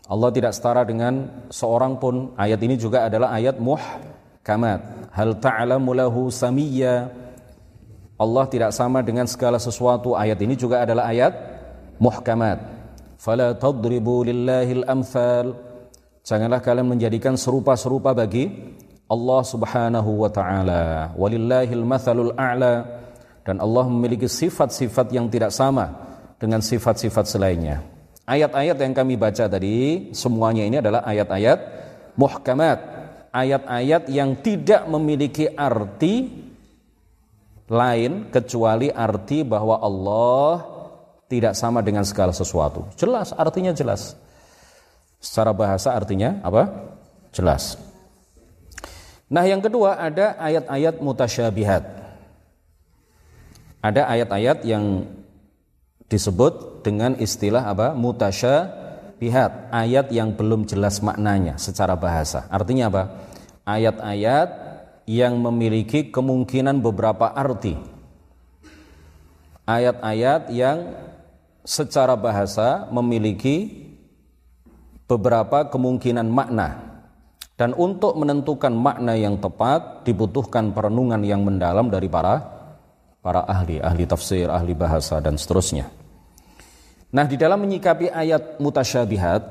Allah 0.06 0.30
tidak 0.36 0.52
setara 0.52 0.84
dengan 0.84 1.48
seorang 1.48 1.96
pun. 1.96 2.36
Ayat 2.36 2.60
ini 2.60 2.76
juga 2.76 3.08
adalah 3.08 3.32
ayat 3.32 3.56
muhkamat. 3.56 5.10
Hal 5.16 5.40
ta'lamu 5.40 5.96
lahu 5.96 6.28
samiyya. 6.28 7.08
Allah 8.20 8.44
tidak 8.52 8.70
sama 8.76 9.00
dengan 9.00 9.24
segala 9.24 9.56
sesuatu. 9.56 10.12
Ayat 10.12 10.36
ini 10.44 10.60
juga 10.60 10.84
adalah 10.84 11.08
ayat 11.08 11.32
muhkamat. 11.96 12.60
Fala 13.16 13.56
tadribu 13.56 14.20
lillahil 14.20 14.84
amthal. 14.84 15.56
Janganlah 16.20 16.60
kalian 16.60 16.84
menjadikan 16.84 17.32
serupa-serupa 17.32 18.12
bagi 18.12 18.52
Allah 19.08 19.40
Subhanahu 19.40 20.20
wa 20.20 20.28
taala. 20.28 21.16
Walillahil 21.16 21.80
mathalul 21.80 22.36
a'la. 22.36 22.84
Dan 23.40 23.56
Allah 23.64 23.88
memiliki 23.88 24.28
sifat-sifat 24.28 25.16
yang 25.16 25.32
tidak 25.32 25.54
sama 25.54 26.06
dengan 26.36 26.60
sifat-sifat 26.60 27.24
selainnya. 27.26 27.82
Ayat-ayat 28.26 28.76
yang 28.76 28.94
kami 28.94 29.14
baca 29.14 29.46
tadi 29.46 30.10
semuanya 30.10 30.66
ini 30.66 30.76
adalah 30.82 31.06
ayat-ayat 31.06 31.58
muhkamat, 32.18 32.78
ayat-ayat 33.30 34.10
yang 34.10 34.34
tidak 34.42 34.82
memiliki 34.90 35.46
arti 35.46 36.44
lain 37.70 38.30
kecuali 38.30 38.90
arti 38.90 39.42
bahwa 39.46 39.78
Allah 39.78 40.52
tidak 41.26 41.54
sama 41.58 41.82
dengan 41.82 42.06
segala 42.06 42.30
sesuatu. 42.30 42.86
Jelas 42.94 43.34
artinya 43.34 43.74
jelas. 43.74 44.14
Secara 45.18 45.50
bahasa 45.50 45.94
artinya 45.94 46.38
apa? 46.42 46.94
Jelas. 47.34 47.78
Nah, 49.26 49.42
yang 49.42 49.58
kedua 49.58 49.98
ada 49.98 50.38
ayat-ayat 50.38 51.02
mutasyabihat. 51.02 51.82
Ada 53.82 54.02
ayat-ayat 54.06 54.62
yang 54.62 55.06
disebut 56.06 56.82
dengan 56.86 57.18
istilah 57.18 57.66
apa? 57.66 57.92
Mutasyabihat, 57.94 59.74
ayat 59.74 60.06
yang 60.14 60.34
belum 60.34 60.66
jelas 60.66 61.02
maknanya 61.02 61.58
secara 61.58 61.98
bahasa. 61.98 62.46
Artinya 62.50 62.90
apa? 62.90 63.02
Ayat-ayat 63.66 64.48
yang 65.06 65.38
memiliki 65.38 66.10
kemungkinan 66.10 66.82
beberapa 66.82 67.30
arti. 67.30 67.74
Ayat-ayat 69.66 70.50
yang 70.54 70.94
secara 71.66 72.14
bahasa 72.14 72.86
memiliki 72.94 73.86
beberapa 75.10 75.66
kemungkinan 75.66 76.26
makna. 76.30 77.02
Dan 77.56 77.72
untuk 77.72 78.14
menentukan 78.20 78.70
makna 78.70 79.16
yang 79.16 79.40
tepat 79.40 80.04
dibutuhkan 80.04 80.76
perenungan 80.76 81.24
yang 81.24 81.40
mendalam 81.40 81.88
dari 81.88 82.06
para 82.06 82.55
para 83.26 83.42
ahli, 83.42 83.82
ahli 83.82 84.06
tafsir, 84.06 84.46
ahli 84.46 84.70
bahasa 84.70 85.18
dan 85.18 85.34
seterusnya. 85.34 85.90
Nah, 87.10 87.26
di 87.26 87.34
dalam 87.34 87.58
menyikapi 87.58 88.06
ayat 88.06 88.62
mutasyabihat, 88.62 89.42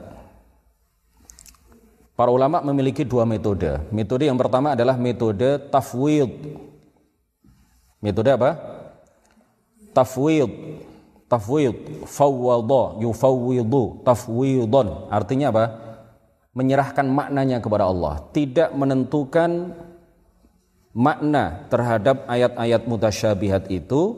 para 2.15 2.31
ulama 2.31 2.63
memiliki 2.63 3.03
dua 3.03 3.27
metode. 3.27 3.83
Metode 3.91 4.31
yang 4.31 4.39
pertama 4.39 4.79
adalah 4.79 4.95
metode 4.95 5.59
tafwid. 5.67 6.55
Metode 7.99 8.31
apa? 8.31 8.55
Tafwid. 9.91 10.51
Tafwid, 11.27 12.07
fawwadha, 12.07 13.03
yufawwidu, 13.03 14.07
tafwidun. 14.07 15.11
Artinya 15.11 15.51
apa? 15.51 15.65
Menyerahkan 16.55 17.03
maknanya 17.11 17.59
kepada 17.59 17.91
Allah, 17.91 18.23
tidak 18.31 18.71
menentukan 18.71 19.75
makna 20.95 21.67
terhadap 21.67 22.23
ayat-ayat 22.31 22.87
mutasyabihat 22.87 23.67
itu 23.67 24.15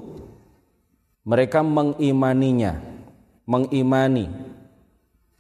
mereka 1.25 1.65
mengimaninya 1.65 2.77
mengimani. 3.49 4.29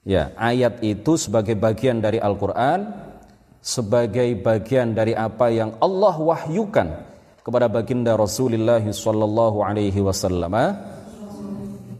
Ya 0.07 0.33
ayat 0.39 0.81
itu 0.81 1.19
sebagai 1.19 1.53
bagian 1.53 1.99
dari 2.01 2.17
Al-Qur'an 2.17 3.07
sebagai 3.59 4.31
bagian 4.39 4.95
dari 4.95 5.11
apa 5.11 5.51
yang 5.51 5.75
Allah 5.83 6.15
wahyukan 6.15 6.87
kepada 7.43 7.67
baginda 7.67 8.15
Rasulullah 8.15 8.79
sallallahu 8.79 9.59
alaihi 9.59 9.99
wasallam 9.99 10.55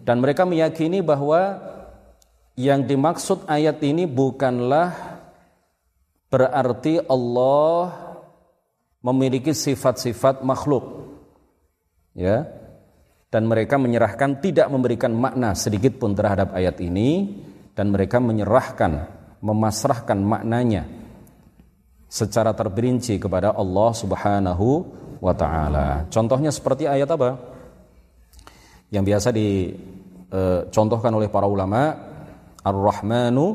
dan 0.07 0.23
mereka 0.23 0.47
meyakini 0.47 1.03
bahwa 1.03 1.59
yang 2.55 2.87
dimaksud 2.87 3.43
ayat 3.51 3.83
ini 3.83 4.07
bukanlah 4.07 4.95
berarti 6.31 7.03
Allah 7.11 8.06
memiliki 9.07 9.55
sifat-sifat 9.55 10.43
makhluk. 10.43 11.07
Ya. 12.11 12.43
Dan 13.31 13.47
mereka 13.47 13.79
menyerahkan 13.79 14.39
tidak 14.43 14.67
memberikan 14.71 15.11
makna 15.15 15.55
sedikit 15.55 15.99
pun 15.99 16.15
terhadap 16.15 16.55
ayat 16.55 16.79
ini 16.83 17.39
dan 17.75 17.91
mereka 17.91 18.23
menyerahkan, 18.23 19.07
memasrahkan 19.43 20.19
maknanya 20.19 20.87
secara 22.07 22.55
terperinci 22.55 23.19
kepada 23.19 23.51
Allah 23.51 23.91
Subhanahu 23.91 24.67
wa 25.19 25.33
taala. 25.35 26.07
Contohnya 26.07 26.55
seperti 26.55 26.87
ayat 26.87 27.11
apa? 27.11 27.35
Yang 28.87 29.03
biasa 29.03 29.29
dicontohkan 29.35 31.11
e, 31.11 31.17
oleh 31.19 31.27
para 31.27 31.51
ulama, 31.51 31.91
Ar-Rahmanu 32.63 33.45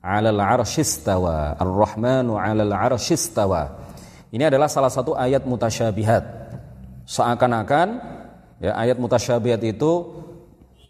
'alal 0.00 0.40
'arsyistawa. 0.40 1.60
Ar-Rahmanu 1.60 2.40
'alal 2.40 2.72
'arsyistawa. 2.72 3.84
Ini 4.34 4.50
adalah 4.50 4.66
salah 4.66 4.90
satu 4.90 5.14
ayat 5.14 5.46
mutasyabihat. 5.46 6.26
Seakan-akan 7.06 8.02
ya 8.58 8.74
ayat 8.74 8.98
mutasyabihat 8.98 9.62
itu 9.62 9.92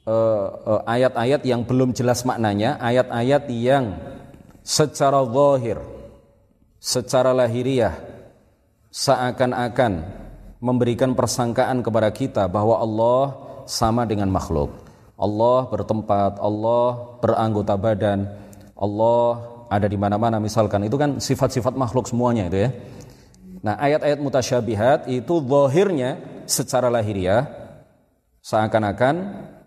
eh, 0.09 0.49
eh, 0.49 0.81
ayat-ayat 0.89 1.41
uh, 1.43 1.45
uh, 1.45 1.51
yang 1.53 1.61
belum 1.69 1.93
jelas 1.93 2.25
maknanya, 2.25 2.81
ayat-ayat 2.81 3.45
yang 3.53 4.01
secara 4.65 5.21
zahir, 5.29 5.77
secara 6.81 7.37
lahiriah 7.37 7.93
seakan-akan 8.89 10.09
memberikan 10.65 11.13
persangkaan 11.13 11.85
kepada 11.85 12.09
kita 12.09 12.49
bahwa 12.49 12.81
Allah 12.81 13.37
sama 13.69 14.09
dengan 14.09 14.33
makhluk. 14.33 14.73
Allah 15.21 15.69
bertempat, 15.69 16.41
Allah 16.41 17.21
beranggota 17.21 17.77
badan, 17.77 18.25
Allah 18.73 19.53
ada 19.69 19.85
di 19.85 20.01
mana-mana 20.01 20.41
misalkan 20.41 20.89
itu 20.89 20.97
kan 20.97 21.21
sifat-sifat 21.21 21.77
makhluk 21.77 22.09
semuanya 22.09 22.49
itu 22.49 22.59
ya. 22.65 22.71
Nah, 23.65 23.81
ayat-ayat 23.81 24.21
mutasyabihat 24.21 25.09
itu 25.09 25.41
zahirnya 25.41 26.21
secara 26.45 26.93
lahiriah 26.93 27.49
seakan-akan 28.45 29.15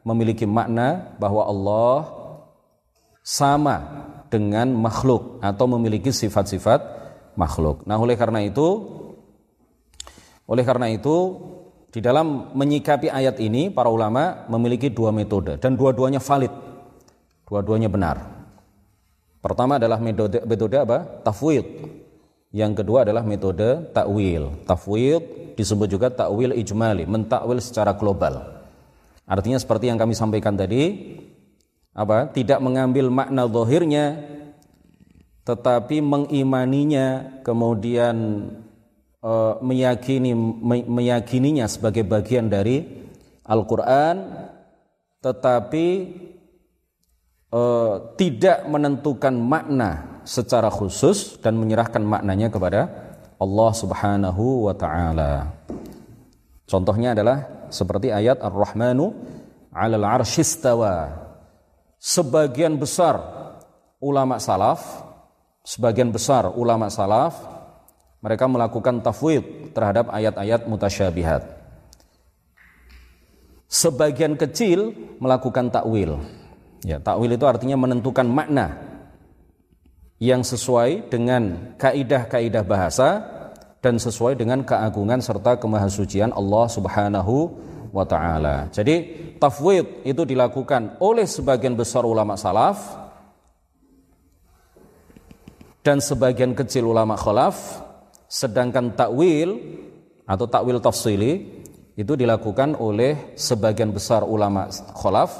memiliki 0.05 0.45
makna 0.45 1.17
bahwa 1.17 1.41
Allah 1.49 1.97
sama 3.25 3.77
dengan 4.29 4.69
makhluk 4.69 5.41
atau 5.41 5.65
memiliki 5.65 6.13
sifat-sifat 6.13 6.79
makhluk. 7.33 7.89
Nah, 7.89 7.97
oleh 7.97 8.13
karena 8.13 8.45
itu 8.45 8.85
oleh 10.45 10.61
karena 10.61 10.93
itu 10.93 11.33
di 11.89 11.97
dalam 11.97 12.53
menyikapi 12.53 13.09
ayat 13.09 13.41
ini 13.41 13.73
para 13.73 13.89
ulama 13.89 14.45
memiliki 14.45 14.93
dua 14.93 15.09
metode 15.09 15.57
dan 15.57 15.73
dua-duanya 15.73 16.21
valid. 16.21 16.53
Dua-duanya 17.49 17.89
benar. 17.89 18.21
Pertama 19.41 19.81
adalah 19.81 19.97
metode 19.97 20.37
metode 20.45 20.77
apa? 20.77 21.25
Tafwid. 21.25 21.65
Yang 22.57 22.81
kedua 22.81 23.05
adalah 23.05 23.21
metode 23.21 23.93
takwil. 23.93 24.65
Tafwid 24.65 25.53
disebut 25.53 25.85
juga 25.85 26.09
takwil 26.09 26.57
ijmali, 26.57 27.05
mentakwil 27.05 27.61
secara 27.61 27.93
global. 27.93 28.65
Artinya 29.29 29.61
seperti 29.61 29.93
yang 29.93 30.01
kami 30.01 30.17
sampaikan 30.17 30.57
tadi, 30.57 31.13
apa? 31.93 32.33
Tidak 32.33 32.57
mengambil 32.57 33.13
makna 33.13 33.45
zahirnya 33.45 34.25
tetapi 35.45 36.01
mengimaninya 36.01 37.39
kemudian 37.45 38.15
e, 39.21 39.31
meyakini 39.63 40.35
me, 40.35 40.83
meyakininya 40.83 41.69
sebagai 41.71 42.03
bagian 42.03 42.51
dari 42.51 42.83
Al-Qur'an 43.47 44.17
tetapi 45.23 45.87
uh, 47.51 48.13
tidak 48.15 48.63
menentukan 48.69 49.33
makna 49.33 50.16
secara 50.27 50.67
khusus 50.67 51.39
dan 51.39 51.55
menyerahkan 51.55 52.03
maknanya 52.03 52.51
kepada 52.51 52.91
Allah 53.39 53.71
Subhanahu 53.71 54.67
wa 54.67 54.75
taala. 54.75 55.55
Contohnya 56.67 57.15
adalah 57.15 57.47
seperti 57.71 58.11
ayat 58.11 58.43
Ar-Rahmanu 58.43 59.15
'alal 59.71 60.03
'arsyistawa. 60.03 61.15
Sebagian 61.95 62.75
besar 62.75 63.23
ulama 64.03 64.35
salaf, 64.37 64.83
sebagian 65.63 66.11
besar 66.11 66.51
ulama 66.51 66.91
salaf 66.91 67.39
mereka 68.19 68.51
melakukan 68.51 68.99
tafwid 68.99 69.71
terhadap 69.71 70.11
ayat-ayat 70.11 70.67
mutasyabihat. 70.67 71.55
Sebagian 73.71 74.35
kecil 74.35 74.91
melakukan 75.23 75.71
takwil. 75.71 76.19
Ya, 76.83 76.99
takwil 76.99 77.31
itu 77.31 77.45
artinya 77.47 77.79
menentukan 77.79 78.27
makna 78.27 78.86
yang 80.17 80.41
sesuai 80.41 81.13
dengan 81.13 81.73
kaidah-kaidah 81.77 82.63
bahasa 82.65 83.09
dan 83.81 84.01
sesuai 84.01 84.33
dengan 84.33 84.65
keagungan 84.65 85.21
serta 85.21 85.61
kemahasucian 85.61 86.33
Allah 86.33 86.65
Subhanahu 86.65 87.35
wa 87.93 88.03
taala. 88.03 88.67
Jadi 88.73 88.95
tafwid 89.37 90.03
itu 90.03 90.25
dilakukan 90.25 90.97
oleh 90.99 91.29
sebagian 91.29 91.77
besar 91.77 92.03
ulama 92.03 92.33
salaf 92.33 93.07
dan 95.87 96.03
sebagian 96.03 96.51
kecil 96.51 96.83
ulama 96.83 97.15
khalaf, 97.15 97.79
sedangkan 98.27 98.91
takwil 98.91 99.55
atau 100.27 100.43
takwil 100.43 100.83
tafsili 100.83 101.63
itu 101.95 102.13
dilakukan 102.19 102.75
oleh 102.75 103.31
sebagian 103.39 103.95
besar 103.95 104.27
ulama 104.27 104.67
khalaf 104.99 105.31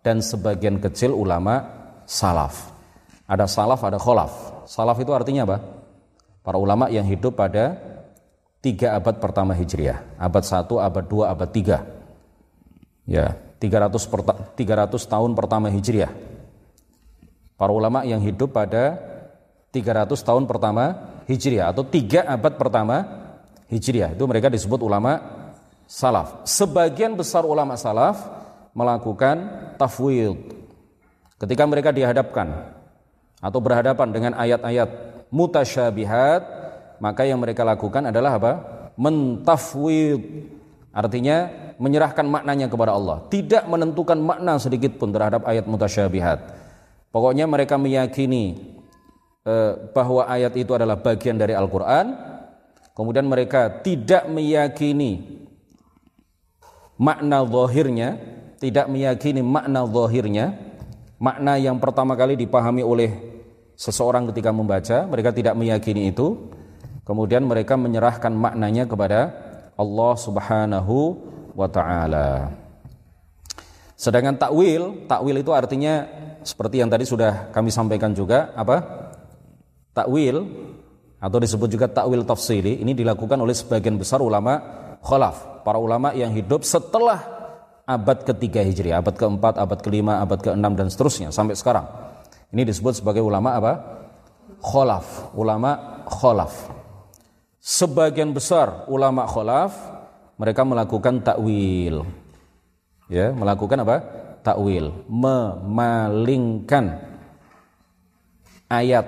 dan 0.00 0.24
sebagian 0.24 0.80
kecil 0.80 1.12
ulama 1.12 1.68
salaf. 2.08 2.71
Ada 3.26 3.46
salaf, 3.46 3.80
ada 3.86 3.98
kholaf. 3.98 4.64
Salaf 4.66 4.98
itu 4.98 5.10
artinya 5.14 5.46
apa? 5.46 5.58
Para 6.42 6.58
ulama 6.58 6.90
yang 6.90 7.06
hidup 7.06 7.38
pada 7.38 7.78
tiga 8.62 8.98
abad 8.98 9.18
pertama 9.22 9.54
Hijriah. 9.54 10.18
Abad 10.18 10.42
1, 10.42 10.66
abad 10.78 11.04
2, 11.06 11.32
abad 11.32 11.48
3. 11.50 13.06
Ya, 13.06 13.38
300, 13.62 14.58
300 14.58 15.12
tahun 15.12 15.30
pertama 15.38 15.70
Hijriah. 15.70 16.10
Para 17.54 17.70
ulama 17.70 18.02
yang 18.02 18.18
hidup 18.18 18.50
pada 18.50 18.98
300 19.70 20.18
tahun 20.18 20.50
pertama 20.50 21.14
Hijriah 21.30 21.70
atau 21.70 21.86
tiga 21.86 22.26
abad 22.26 22.58
pertama 22.58 23.06
Hijriah. 23.70 24.18
Itu 24.18 24.26
mereka 24.26 24.50
disebut 24.50 24.82
ulama 24.82 25.22
salaf. 25.86 26.42
Sebagian 26.42 27.14
besar 27.14 27.46
ulama 27.46 27.78
salaf 27.78 28.18
melakukan 28.74 29.70
tafwid. 29.78 30.58
Ketika 31.38 31.62
mereka 31.70 31.94
dihadapkan 31.94 32.74
atau 33.42 33.58
berhadapan 33.58 34.08
dengan 34.14 34.32
ayat-ayat 34.38 34.88
mutasyabihat, 35.34 36.40
maka 37.02 37.26
yang 37.26 37.42
mereka 37.42 37.66
lakukan 37.66 38.06
adalah 38.06 38.38
apa? 38.38 38.52
Mentafwid. 38.94 40.46
Artinya 40.94 41.50
menyerahkan 41.80 42.22
maknanya 42.22 42.70
kepada 42.70 42.94
Allah, 42.94 43.26
tidak 43.26 43.66
menentukan 43.66 44.16
makna 44.20 44.62
sedikit 44.62 44.94
pun 45.00 45.10
terhadap 45.10 45.42
ayat 45.42 45.66
mutasyabihat. 45.66 46.62
Pokoknya 47.10 47.50
mereka 47.50 47.74
meyakini 47.74 48.76
eh, 49.42 49.72
bahwa 49.90 50.30
ayat 50.30 50.54
itu 50.54 50.70
adalah 50.70 50.94
bagian 51.00 51.34
dari 51.34 51.56
Al-Qur'an, 51.58 52.14
kemudian 52.94 53.26
mereka 53.26 53.82
tidak 53.82 54.30
meyakini 54.30 55.42
makna 57.00 57.42
zahirnya 57.42 58.20
tidak 58.62 58.86
meyakini 58.86 59.42
makna 59.42 59.82
zahirnya, 59.82 60.54
makna 61.18 61.58
yang 61.58 61.82
pertama 61.82 62.14
kali 62.14 62.38
dipahami 62.38 62.86
oleh 62.86 63.31
seseorang 63.82 64.30
ketika 64.30 64.54
membaca, 64.54 65.10
mereka 65.10 65.34
tidak 65.34 65.58
meyakini 65.58 66.14
itu. 66.14 66.54
Kemudian 67.02 67.42
mereka 67.42 67.74
menyerahkan 67.74 68.30
maknanya 68.30 68.86
kepada 68.86 69.34
Allah 69.74 70.14
Subhanahu 70.14 71.18
wa 71.58 71.66
taala. 71.66 72.54
Sedangkan 73.98 74.38
takwil, 74.38 75.10
takwil 75.10 75.42
itu 75.42 75.50
artinya 75.50 76.06
seperti 76.46 76.78
yang 76.78 76.86
tadi 76.86 77.02
sudah 77.02 77.50
kami 77.50 77.74
sampaikan 77.74 78.14
juga, 78.14 78.54
apa? 78.54 79.10
Takwil 79.90 80.46
atau 81.18 81.38
disebut 81.42 81.66
juga 81.66 81.90
takwil 81.90 82.22
tafsili 82.22 82.78
ini 82.78 82.94
dilakukan 82.94 83.38
oleh 83.38 83.54
sebagian 83.54 83.98
besar 83.98 84.22
ulama 84.22 84.62
khalaf, 85.02 85.66
para 85.66 85.82
ulama 85.82 86.14
yang 86.14 86.30
hidup 86.30 86.62
setelah 86.62 87.18
abad 87.82 88.22
ketiga 88.22 88.62
Hijriah, 88.62 89.02
abad 89.02 89.18
keempat, 89.18 89.58
abad 89.58 89.78
kelima, 89.82 90.22
abad 90.22 90.38
keenam 90.38 90.78
dan 90.78 90.86
seterusnya 90.86 91.34
sampai 91.34 91.58
sekarang. 91.58 92.11
Ini 92.52 92.68
disebut 92.68 93.00
sebagai 93.00 93.24
ulama 93.24 93.56
apa? 93.56 93.72
Kholaf, 94.60 95.32
ulama 95.32 96.04
kholaf. 96.04 96.68
Sebagian 97.58 98.36
besar 98.36 98.84
ulama 98.92 99.24
kholaf 99.24 99.72
mereka 100.36 100.62
melakukan 100.62 101.24
takwil. 101.24 102.04
Ya, 103.08 103.32
melakukan 103.32 103.80
apa? 103.82 103.96
Takwil, 104.44 104.92
memalingkan 105.08 107.00
ayat 108.68 109.06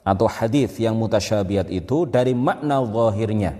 atau 0.00 0.26
hadis 0.28 0.80
yang 0.80 0.96
mutasyabihat 0.96 1.68
itu 1.68 2.08
dari 2.08 2.32
makna 2.32 2.80
zahirnya 2.80 3.56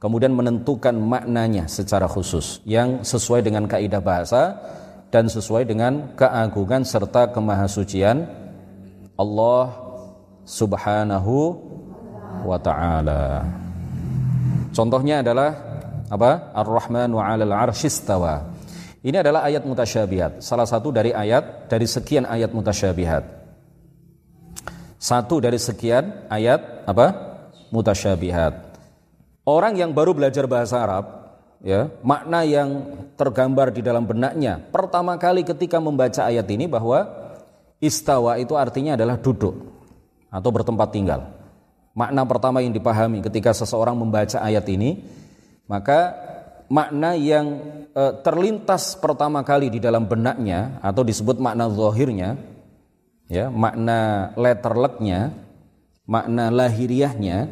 kemudian 0.00 0.32
menentukan 0.32 0.96
maknanya 0.96 1.66
secara 1.66 2.08
khusus 2.08 2.64
yang 2.64 3.02
sesuai 3.04 3.44
dengan 3.44 3.68
kaidah 3.68 4.00
bahasa 4.00 4.56
dan 5.10 5.26
sesuai 5.26 5.66
dengan 5.68 6.14
keagungan 6.14 6.86
serta 6.86 7.34
kemahasucian 7.34 8.24
Allah 9.20 9.64
Subhanahu 10.48 11.36
wa 12.48 12.56
taala. 12.56 13.44
Contohnya 14.72 15.20
adalah 15.20 15.50
apa? 16.08 16.56
Ar-Rahman 16.56 17.12
wa 17.12 17.22
'alal 17.28 17.52
'arsyistawa. 17.52 18.48
Ini 19.04 19.20
adalah 19.20 19.44
ayat 19.44 19.64
mutasyabihat, 19.64 20.40
salah 20.40 20.64
satu 20.64 20.92
dari 20.92 21.12
ayat 21.12 21.68
dari 21.68 21.84
sekian 21.84 22.24
ayat 22.24 22.52
mutasyabihat. 22.52 23.24
Satu 25.00 25.40
dari 25.40 25.56
sekian 25.56 26.28
ayat 26.28 26.84
apa? 26.88 27.06
Mutasyabihat. 27.72 28.72
Orang 29.48 29.76
yang 29.80 29.96
baru 29.96 30.12
belajar 30.12 30.44
bahasa 30.44 30.84
Arab, 30.84 31.04
ya, 31.64 31.88
makna 32.04 32.44
yang 32.44 32.68
tergambar 33.16 33.72
di 33.72 33.80
dalam 33.80 34.04
benaknya 34.04 34.60
pertama 34.68 35.16
kali 35.16 35.44
ketika 35.44 35.80
membaca 35.80 36.28
ayat 36.28 36.44
ini 36.52 36.68
bahwa 36.68 37.19
istawa 37.80 38.36
itu 38.36 38.54
artinya 38.54 38.94
adalah 38.94 39.16
duduk 39.16 39.56
atau 40.30 40.50
bertempat 40.52 40.88
tinggal. 40.92 41.20
Makna 41.96 42.22
pertama 42.22 42.62
yang 42.62 42.70
dipahami 42.70 43.18
ketika 43.24 43.50
seseorang 43.50 43.98
membaca 43.98 44.38
ayat 44.38 44.62
ini, 44.70 45.02
maka 45.66 46.14
makna 46.70 47.18
yang 47.18 47.58
e, 47.90 48.02
terlintas 48.22 48.94
pertama 48.94 49.42
kali 49.42 49.74
di 49.74 49.82
dalam 49.82 50.06
benaknya 50.06 50.78
atau 50.78 51.02
disebut 51.02 51.42
makna 51.42 51.66
zahirnya 51.66 52.38
ya 53.26 53.50
makna 53.50 54.30
letterleknya 54.38 55.34
makna 56.06 56.54
lahiriahnya 56.54 57.50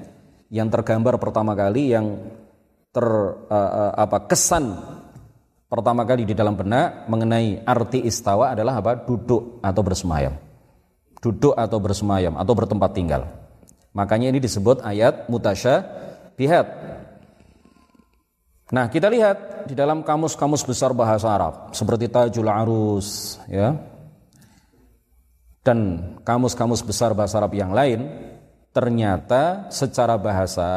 yang 0.55 0.71
tergambar 0.71 1.19
pertama 1.19 1.59
kali 1.59 1.91
yang 1.91 2.15
ter 2.95 3.07
e, 3.51 3.59
e, 3.59 3.83
apa 3.99 4.19
kesan 4.31 4.98
pertama 5.69 6.03
kali 6.09 6.25
di 6.25 6.35
dalam 6.35 6.57
benak 6.57 7.07
mengenai 7.07 7.63
arti 7.63 8.03
istawa 8.03 8.57
adalah 8.57 8.81
apa 8.81 9.05
duduk 9.05 9.61
atau 9.61 9.83
bersemayam 9.85 10.35
duduk 11.21 11.55
atau 11.55 11.79
bersemayam 11.79 12.35
atau 12.41 12.53
bertempat 12.57 12.91
tinggal 12.97 13.23
makanya 13.93 14.33
ini 14.33 14.41
disebut 14.41 14.81
ayat 14.83 15.29
mutasyabihat 15.29 16.67
Nah, 18.69 18.85
kita 18.93 19.09
lihat 19.09 19.65
di 19.65 19.73
dalam 19.73 20.05
kamus-kamus 20.05 20.61
besar 20.61 20.93
bahasa 20.93 21.33
Arab 21.33 21.73
seperti 21.73 22.05
Tajul 22.13 22.53
Arus 22.53 23.41
ya. 23.49 23.73
Dan 25.65 26.13
kamus-kamus 26.21 26.85
besar 26.85 27.17
bahasa 27.17 27.41
Arab 27.41 27.57
yang 27.57 27.73
lain 27.73 28.13
ternyata 28.77 29.73
secara 29.73 30.21
bahasa 30.21 30.69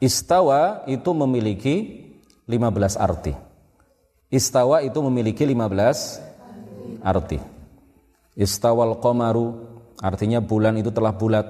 istawa 0.00 0.80
itu 0.88 1.12
memiliki 1.12 2.08
15 2.48 2.96
arti. 2.96 3.43
Istawa 4.32 4.80
itu 4.82 4.98
memiliki 5.04 5.44
15 5.44 6.20
arti. 7.04 7.38
Istawal 8.34 8.98
qamaru 8.98 9.54
artinya 10.02 10.42
bulan 10.42 10.74
itu 10.80 10.90
telah 10.90 11.14
bulat. 11.14 11.46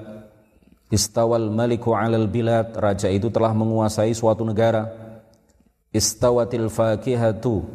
Istawal 0.93 1.49
maliku 1.49 1.97
alal 1.97 2.29
bilad 2.29 2.77
raja 2.77 3.09
itu 3.09 3.33
telah 3.33 3.55
menguasai 3.57 4.13
suatu 4.13 4.45
negara. 4.45 4.85
Istawatil 5.89 6.69
fakihatu 6.69 7.65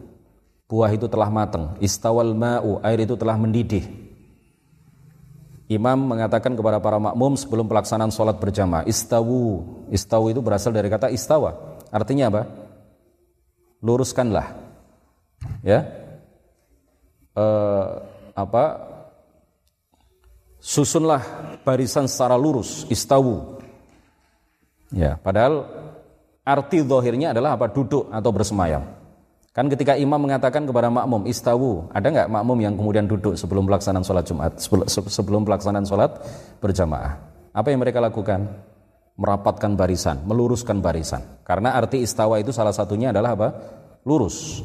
buah 0.70 0.92
itu 0.94 1.10
telah 1.10 1.26
matang. 1.26 1.74
Istawal 1.82 2.36
ma'u 2.36 2.78
air 2.84 3.02
itu 3.02 3.18
telah 3.18 3.34
mendidih. 3.34 3.82
Imam 5.70 5.98
mengatakan 6.02 6.54
kepada 6.54 6.82
para 6.82 6.98
makmum 6.98 7.38
sebelum 7.38 7.66
pelaksanaan 7.66 8.10
sholat 8.14 8.38
berjamaah 8.38 8.86
istawu. 8.86 9.62
Istawu 9.90 10.30
itu 10.30 10.42
berasal 10.42 10.74
dari 10.74 10.86
kata 10.90 11.10
istawa. 11.10 11.78
Artinya 11.90 12.30
apa? 12.30 12.42
Luruskanlah 13.82 14.59
ya 15.60 15.86
e, 17.36 17.44
apa 18.36 18.64
susunlah 20.60 21.22
barisan 21.64 22.08
secara 22.08 22.36
lurus 22.36 22.84
istawu 22.92 23.60
ya 24.92 25.16
padahal 25.20 25.80
arti 26.50 26.82
zahirnya 26.82 27.30
adalah 27.30 27.54
apa? 27.54 27.70
Duduk 27.70 28.10
atau 28.10 28.30
bersemayam. 28.34 28.82
Kan 29.50 29.66
ketika 29.66 29.98
imam 29.98 30.18
mengatakan 30.18 30.62
kepada 30.62 30.86
makmum, 30.94 31.26
istawu, 31.26 31.90
ada 31.90 32.06
nggak 32.06 32.28
makmum 32.30 32.58
yang 32.62 32.74
kemudian 32.78 33.06
duduk 33.10 33.34
sebelum 33.34 33.66
pelaksanaan 33.66 34.06
sholat 34.06 34.24
Jumat, 34.26 34.52
sebelum 35.10 35.42
pelaksanaan 35.42 35.86
sholat 35.86 36.22
berjamaah? 36.62 37.18
Apa 37.50 37.74
yang 37.74 37.82
mereka 37.82 37.98
lakukan? 37.98 38.46
Merapatkan 39.20 39.74
barisan, 39.74 40.22
meluruskan 40.24 40.80
barisan. 40.80 41.20
Karena 41.44 41.74
arti 41.76 42.00
istawa 42.00 42.40
itu 42.40 42.54
salah 42.54 42.72
satunya 42.72 43.10
adalah 43.10 43.36
apa? 43.36 43.48
Lurus. 44.06 44.64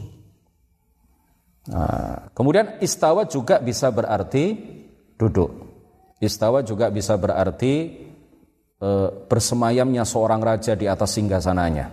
Nah, 1.65 2.29
kemudian 2.37 2.77
istawa 2.81 3.25
juga 3.25 3.57
bisa 3.57 3.89
berarti 3.89 4.53
duduk. 5.17 5.49
Istawa 6.21 6.61
juga 6.61 6.93
bisa 6.93 7.17
berarti 7.17 7.73
e, 8.77 8.89
bersemayamnya 9.25 10.05
seorang 10.05 10.41
raja 10.45 10.77
di 10.77 10.85
atas 10.85 11.17
singgasananya. 11.17 11.89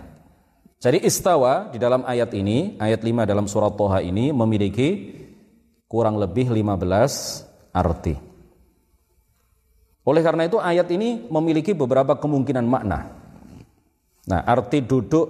Jadi 0.77 1.01
istawa 1.07 1.71
di 1.71 1.79
dalam 1.79 2.03
ayat 2.03 2.35
ini, 2.35 2.75
ayat 2.77 3.01
5 3.01 3.23
dalam 3.23 3.47
surat 3.47 3.73
Toha 3.73 4.03
ini 4.03 4.35
memiliki 4.35 5.15
kurang 5.87 6.19
lebih 6.19 6.51
15 6.51 7.73
arti. 7.73 8.15
Oleh 10.03 10.21
karena 10.21 10.43
itu 10.43 10.59
ayat 10.59 10.91
ini 10.91 11.23
memiliki 11.31 11.71
beberapa 11.71 12.19
kemungkinan 12.19 12.67
makna. 12.67 13.15
Nah, 14.27 14.41
arti 14.43 14.83
duduk 14.83 15.27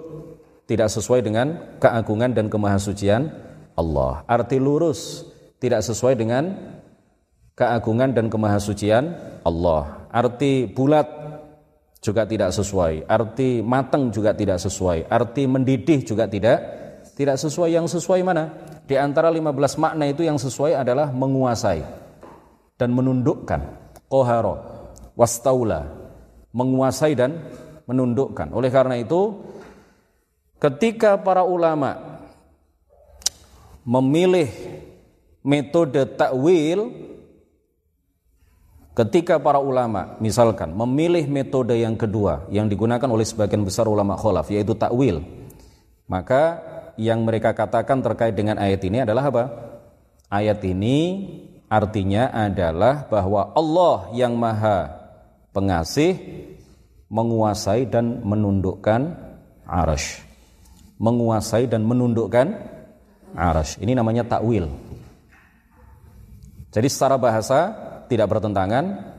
tidak 0.65 0.89
sesuai 0.89 1.21
dengan 1.21 1.77
keagungan 1.77 2.34
dan 2.34 2.49
kemahasucian 2.49 3.29
Allah. 3.73 4.25
Arti 4.29 4.57
lurus 4.62 5.25
tidak 5.57 5.81
sesuai 5.81 6.13
dengan 6.19 6.53
keagungan 7.57 8.13
dan 8.13 8.29
kemahasucian 8.29 9.13
Allah. 9.45 10.09
Arti 10.13 10.69
bulat 10.69 11.07
juga 12.03 12.27
tidak 12.27 12.51
sesuai, 12.51 13.07
arti 13.07 13.63
matang 13.63 14.12
juga 14.12 14.36
tidak 14.36 14.59
sesuai, 14.59 15.07
arti 15.07 15.47
mendidih 15.47 16.03
juga 16.03 16.27
tidak 16.27 16.59
tidak 17.15 17.39
sesuai. 17.39 17.71
Yang 17.71 17.97
sesuai 17.97 18.21
mana? 18.27 18.51
Di 18.83 18.99
antara 18.99 19.31
15 19.31 19.79
makna 19.79 20.03
itu 20.12 20.27
yang 20.27 20.36
sesuai 20.36 20.75
adalah 20.75 21.09
menguasai 21.15 21.81
dan 22.75 22.89
menundukkan. 22.91 23.81
Koharo, 24.12 24.59
wastaula, 25.15 25.89
menguasai 26.53 27.15
dan 27.17 27.39
menundukkan. 27.88 28.51
Oleh 28.53 28.69
karena 28.69 28.99
itu, 28.99 29.41
ketika 30.59 31.17
para 31.17 31.41
ulama 31.47 32.12
memilih 33.84 34.50
metode 35.43 36.04
takwil 36.15 36.91
Ketika 38.93 39.41
para 39.41 39.58
ulama 39.58 40.22
misalkan 40.22 40.69
memilih 40.69 41.26
metode 41.26 41.74
yang 41.74 41.98
kedua 41.98 42.46
yang 42.54 42.69
digunakan 42.69 43.10
oleh 43.10 43.26
sebagian 43.26 43.65
besar 43.65 43.89
ulama 43.89 44.13
kholaf 44.13 44.54
yaitu 44.54 44.78
takwil, 44.78 45.26
maka 46.06 46.62
yang 46.93 47.26
mereka 47.26 47.58
katakan 47.58 48.06
terkait 48.06 48.38
dengan 48.38 48.62
ayat 48.62 48.86
ini 48.86 49.02
adalah 49.02 49.34
apa? 49.34 49.43
Ayat 50.30 50.62
ini 50.62 51.26
artinya 51.74 52.30
adalah 52.30 53.10
bahwa 53.10 53.50
Allah 53.58 54.13
yang 54.13 54.38
Maha 54.38 55.04
Pengasih 55.54 56.17
menguasai 57.13 57.86
dan 57.86 58.26
menundukkan 58.26 59.13
arash. 59.69 60.26
Menguasai 60.98 61.69
dan 61.69 61.86
menundukkan 61.86 62.58
arash. 63.38 63.78
Ini 63.82 63.93
namanya 63.98 64.26
takwil. 64.26 64.69
Jadi 66.74 66.88
secara 66.89 67.22
bahasa 67.22 67.69
tidak 68.10 68.34
bertentangan 68.34 69.13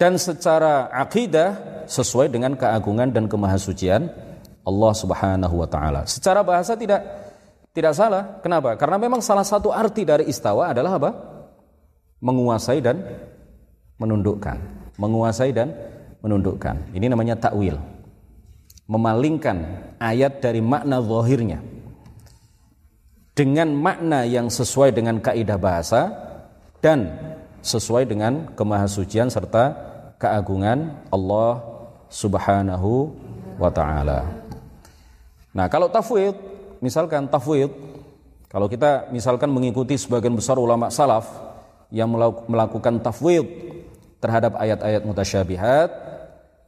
dan 0.00 0.16
secara 0.16 0.88
akidah 0.88 1.84
sesuai 1.84 2.32
dengan 2.32 2.56
keagungan 2.56 3.12
dan 3.12 3.28
kemahasucian 3.28 4.08
Allah 4.64 4.92
Subhanahu 4.96 5.54
wa 5.60 5.68
taala. 5.68 6.08
Secara 6.08 6.40
bahasa 6.40 6.72
tidak 6.76 7.04
tidak 7.76 7.92
salah. 7.92 8.40
Kenapa? 8.40 8.76
Karena 8.80 8.96
memang 8.96 9.20
salah 9.20 9.44
satu 9.44 9.68
arti 9.68 10.08
dari 10.08 10.24
istawa 10.28 10.72
adalah 10.72 10.96
apa? 10.96 11.10
Menguasai 12.24 12.80
dan 12.80 13.04
menundukkan. 14.00 14.56
Menguasai 14.96 15.52
dan 15.52 15.72
menundukkan. 16.24 16.96
Ini 16.96 17.06
namanya 17.12 17.36
takwil. 17.38 17.76
Memalingkan 18.88 19.84
ayat 20.00 20.40
dari 20.40 20.64
makna 20.64 21.04
zahirnya 21.04 21.60
dengan 23.38 23.70
makna 23.70 24.26
yang 24.26 24.50
sesuai 24.50 24.90
dengan 24.90 25.22
kaidah 25.22 25.54
bahasa 25.54 26.10
dan 26.82 27.14
sesuai 27.62 28.10
dengan 28.10 28.50
kemahasucian 28.58 29.30
serta 29.30 29.78
keagungan 30.18 31.06
Allah 31.14 31.62
Subhanahu 32.10 33.14
wa 33.62 33.70
taala. 33.70 34.26
Nah, 35.54 35.70
kalau 35.70 35.86
tafwid, 35.86 36.34
misalkan 36.82 37.30
tafwid, 37.30 37.70
kalau 38.50 38.66
kita 38.66 39.06
misalkan 39.14 39.54
mengikuti 39.54 39.94
sebagian 39.94 40.34
besar 40.34 40.58
ulama 40.58 40.90
salaf 40.90 41.30
yang 41.94 42.10
melakukan 42.50 42.98
tafwid 42.98 43.46
terhadap 44.18 44.58
ayat-ayat 44.58 45.06
mutasyabihat 45.06 45.88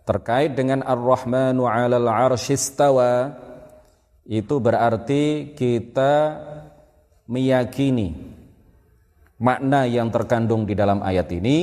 terkait 0.06 0.54
dengan 0.54 0.86
Ar-Rahmanu 0.86 1.66
'alal 1.66 2.06
'arsyistawa 2.06 3.34
itu 4.28 4.54
berarti 4.60 5.54
kita 5.56 6.40
meyakini 7.30 8.14
makna 9.40 9.88
yang 9.88 10.12
terkandung 10.12 10.68
di 10.68 10.76
dalam 10.76 11.00
ayat 11.00 11.32
ini. 11.32 11.58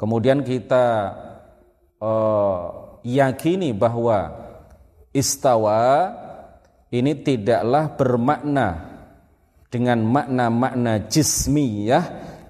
Kemudian 0.00 0.42
kita 0.42 1.14
uh, 2.02 2.62
yakini 3.06 3.70
bahwa 3.70 4.34
istawa 5.14 6.10
ini 6.90 7.14
tidaklah 7.14 7.94
bermakna 7.94 8.92
dengan 9.70 10.02
makna-makna 10.02 11.06
jismiyah 11.06 12.04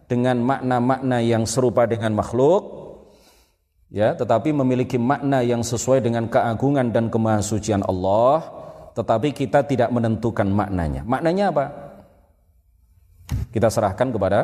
dengan 0.08 0.40
makna-makna 0.42 1.22
yang 1.22 1.44
serupa 1.46 1.86
dengan 1.86 2.12
makhluk 2.16 2.82
ya 3.92 4.16
tetapi 4.16 4.50
memiliki 4.50 4.98
makna 4.98 5.44
yang 5.44 5.62
sesuai 5.62 6.02
dengan 6.02 6.26
keagungan 6.26 6.90
dan 6.90 7.08
kemahasucian 7.08 7.86
Allah 7.86 8.61
tetapi 8.92 9.32
kita 9.32 9.64
tidak 9.64 9.88
menentukan 9.88 10.48
maknanya 10.48 11.02
maknanya 11.04 11.48
apa 11.48 11.64
kita 13.52 13.68
serahkan 13.68 14.08
kepada 14.12 14.40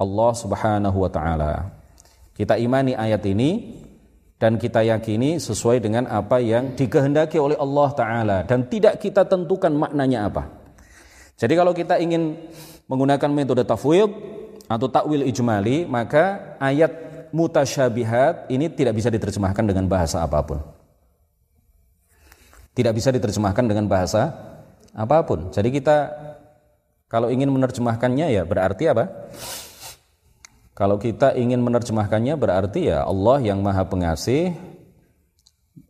Allah 0.00 0.32
Subhanahu 0.32 0.98
wa 1.04 1.10
taala. 1.12 1.52
Kita 2.32 2.56
imani 2.56 2.96
ayat 2.96 3.20
ini 3.28 3.76
dan 4.40 4.56
kita 4.56 4.80
yakini 4.80 5.36
sesuai 5.36 5.84
dengan 5.84 6.08
apa 6.08 6.40
yang 6.40 6.72
dikehendaki 6.72 7.36
oleh 7.36 7.60
Allah 7.60 7.88
Ta'ala 7.92 8.38
dan 8.48 8.64
tidak 8.64 8.96
kita 8.96 9.28
tentukan 9.28 9.68
maknanya 9.68 10.24
apa. 10.32 10.48
Jadi 11.36 11.52
kalau 11.52 11.76
kita 11.76 12.00
ingin 12.00 12.40
menggunakan 12.88 13.28
metode 13.28 13.60
tafwid 13.68 14.08
atau 14.64 14.88
takwil 14.88 15.28
ijmali, 15.28 15.84
maka 15.84 16.56
ayat 16.56 16.88
mutasyabihat 17.36 18.48
ini 18.48 18.72
tidak 18.72 18.96
bisa 18.96 19.12
diterjemahkan 19.12 19.68
dengan 19.68 19.84
bahasa 19.84 20.24
apa 20.24 20.40
pun. 20.40 20.79
Tidak 22.70 22.92
bisa 22.94 23.10
diterjemahkan 23.10 23.66
dengan 23.66 23.90
bahasa 23.90 24.30
apa 24.94 25.22
pun. 25.26 25.50
Jadi 25.50 25.68
kita 25.74 26.10
kalau 27.10 27.26
ingin 27.26 27.50
menerjemahkannya 27.50 28.30
ya 28.30 28.42
berarti 28.46 28.84
apa? 28.86 29.04
Kalau 30.74 30.96
kita 30.96 31.36
ingin 31.36 31.60
menerjemahkannya 31.60 32.34
berarti 32.40 32.88
ya 32.88 33.04
Allah 33.04 33.42
yang 33.42 33.60
Maha 33.60 33.84
Pengasih 33.84 34.56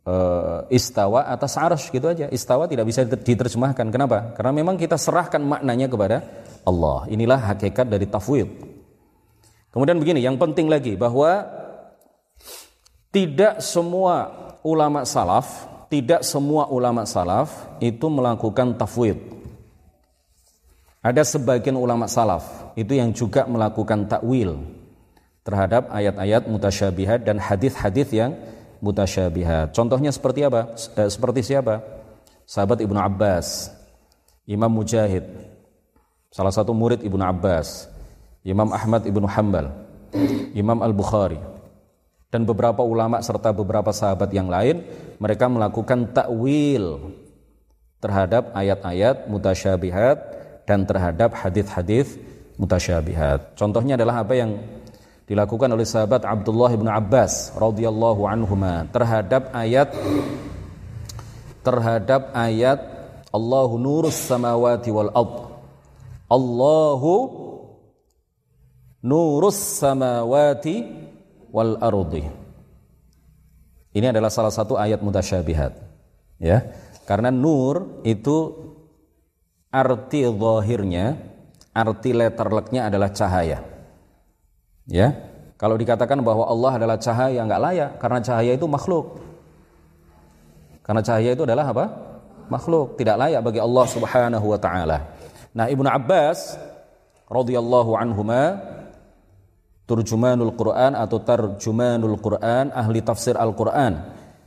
uh, 0.03 0.67
istawa 0.67 1.29
atas 1.29 1.55
arsh 1.55 1.93
gitu 1.93 2.11
aja. 2.11 2.27
Istawa 2.27 2.67
tidak 2.67 2.89
bisa 2.89 3.05
diterjemahkan. 3.07 3.87
Kenapa? 3.87 4.35
Karena 4.35 4.51
memang 4.51 4.75
kita 4.75 4.99
serahkan 4.99 5.39
maknanya 5.39 5.87
kepada 5.87 6.25
Allah. 6.67 7.07
Inilah 7.07 7.39
hakikat 7.53 7.87
dari 7.87 8.09
tafwid. 8.09 8.49
Kemudian 9.71 9.95
begini, 10.03 10.19
yang 10.19 10.35
penting 10.35 10.67
lagi 10.67 10.99
bahwa 10.99 11.47
tidak 13.15 13.63
semua 13.63 14.27
ulama 14.67 15.07
salaf, 15.07 15.70
tidak 15.91 16.23
semua 16.23 16.71
ulama 16.71 17.03
salaf 17.03 17.67
itu 17.83 18.07
melakukan 18.07 18.79
tafwid. 18.79 19.19
Ada 21.03 21.27
sebagian 21.27 21.75
ulama 21.75 22.07
salaf 22.07 22.71
itu 22.79 22.95
yang 22.95 23.11
juga 23.11 23.43
melakukan 23.43 24.07
takwil 24.07 24.55
terhadap 25.43 25.91
ayat-ayat 25.91 26.47
mutasyabihat 26.47 27.27
dan 27.27 27.41
hadis-hadis 27.43 28.07
yang 28.15 28.37
mutasyabihat. 28.79 29.75
Contohnya 29.75 30.15
seperti 30.15 30.47
apa? 30.47 30.77
Eh, 30.95 31.09
seperti 31.11 31.43
siapa? 31.43 31.83
Sahabat 32.47 32.79
Ibnu 32.79 32.95
Abbas, 32.95 33.73
Imam 34.47 34.71
Mujahid, 34.71 35.27
salah 36.31 36.53
satu 36.53 36.71
murid 36.71 37.03
Ibnu 37.03 37.19
Abbas, 37.19 37.91
Imam 38.47 38.71
Ahmad 38.71 39.03
Ibnu 39.03 39.27
Hambal, 39.27 39.73
Imam 40.55 40.79
Al-Bukhari, 40.85 41.50
dan 42.31 42.47
beberapa 42.47 42.79
ulama 42.79 43.19
serta 43.19 43.51
beberapa 43.51 43.91
sahabat 43.91 44.31
yang 44.31 44.47
lain, 44.47 44.87
mereka 45.19 45.51
melakukan 45.51 46.15
takwil 46.15 47.11
terhadap 47.99 48.55
ayat-ayat 48.55 49.27
mutasyabihat 49.27 50.17
dan 50.63 50.87
terhadap 50.87 51.35
hadis-hadis 51.35 52.15
mutasyabihat. 52.55 53.59
Contohnya 53.59 53.99
adalah 53.99 54.23
apa 54.23 54.33
yang 54.39 54.63
dilakukan 55.27 55.69
oleh 55.75 55.83
sahabat 55.83 56.23
Abdullah 56.23 56.71
bin 56.75 56.87
Abbas 56.87 57.51
radhiyallahu 57.59 58.23
anhuma 58.27 58.87
terhadap 58.89 59.51
ayat 59.51 59.91
terhadap 61.61 62.33
ayat 62.35 62.79
Allahu 63.31 63.79
nurus 63.79 64.17
samawati 64.27 64.89
wal 64.91 65.11
ard 65.13 65.35
Allahu 66.27 67.13
nurus 69.03 69.59
samawati 69.79 71.10
wal 71.51 71.77
ardi 71.77 72.25
ini 73.91 74.07
adalah 74.07 74.31
salah 74.31 74.51
satu 74.51 74.79
ayat 74.79 75.03
mutasyabihat 75.03 75.77
ya 76.39 76.65
karena 77.05 77.29
nur 77.29 78.01
itu 78.07 78.55
arti 79.69 80.23
zahirnya 80.25 81.19
arti 81.75 82.11
letterleknya 82.15 82.87
adalah 82.87 83.11
cahaya 83.11 83.71
Ya, 84.89 85.13
kalau 85.61 85.77
dikatakan 85.77 86.17
bahwa 86.25 86.43
Allah 86.49 86.81
adalah 86.81 86.97
cahaya 86.97 87.45
nggak 87.45 87.61
layak 87.61 87.91
karena 88.01 88.19
cahaya 88.19 88.51
itu 88.57 88.65
makhluk. 88.65 89.21
Karena 90.81 90.99
cahaya 90.99 91.37
itu 91.37 91.47
adalah 91.47 91.69
apa? 91.69 91.85
Makhluk, 92.51 92.99
tidak 92.99 93.15
layak 93.21 93.39
bagi 93.45 93.63
Allah 93.63 93.85
Subhanahu 93.87 94.45
wa 94.51 94.59
taala. 94.59 94.97
Nah, 95.55 95.71
Ibnu 95.71 95.87
Abbas 95.87 96.59
radhiyallahu 97.29 97.95
anhuma 97.95 98.59
turjumanul 99.91 100.55
Quran 100.55 100.95
atau 100.95 101.19
tarjumanul 101.19 102.15
Quran, 102.23 102.71
ahli 102.71 103.03
tafsir 103.03 103.35
Al-Quran 103.35 103.99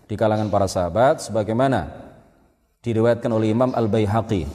di 0.08 0.16
kalangan 0.16 0.48
para 0.48 0.64
sahabat 0.64 1.20
sebagaimana 1.20 1.92
diriwayatkan 2.80 3.28
oleh 3.28 3.52
Imam 3.52 3.76
Al-Baihaqi 3.76 4.48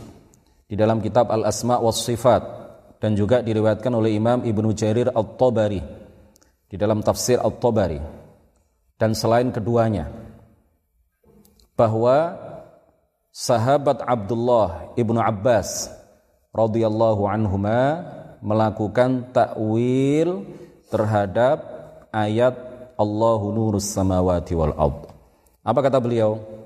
di 0.65 0.73
dalam 0.73 0.97
kitab 0.97 1.29
Al-Asma 1.29 1.77
was 1.77 2.01
Sifat 2.01 2.41
dan 2.97 3.13
juga 3.13 3.45
diriwayatkan 3.45 3.93
oleh 3.93 4.17
Imam 4.17 4.41
Ibnu 4.41 4.73
Jarir 4.73 5.13
At-Tabari 5.13 5.81
di 6.65 6.75
dalam 6.75 7.05
tafsir 7.05 7.37
At-Tabari. 7.37 8.01
Dan 8.97 9.13
selain 9.13 9.53
keduanya 9.53 10.09
bahwa 11.77 12.35
sahabat 13.29 14.03
Abdullah 14.03 14.91
Ibnu 14.97 15.21
Abbas 15.21 15.87
radhiyallahu 16.51 17.29
anhuma 17.29 18.03
melakukan 18.43 19.31
takwil 19.31 20.43
terhadap 20.89 21.57
ayat 22.11 22.57
Allahu 22.99 23.53
nurus 23.55 23.87
samawati 23.95 24.53
wal 24.57 24.75
ard. 24.75 25.07
Apa 25.63 25.79
kata 25.85 26.01
beliau? 26.03 26.59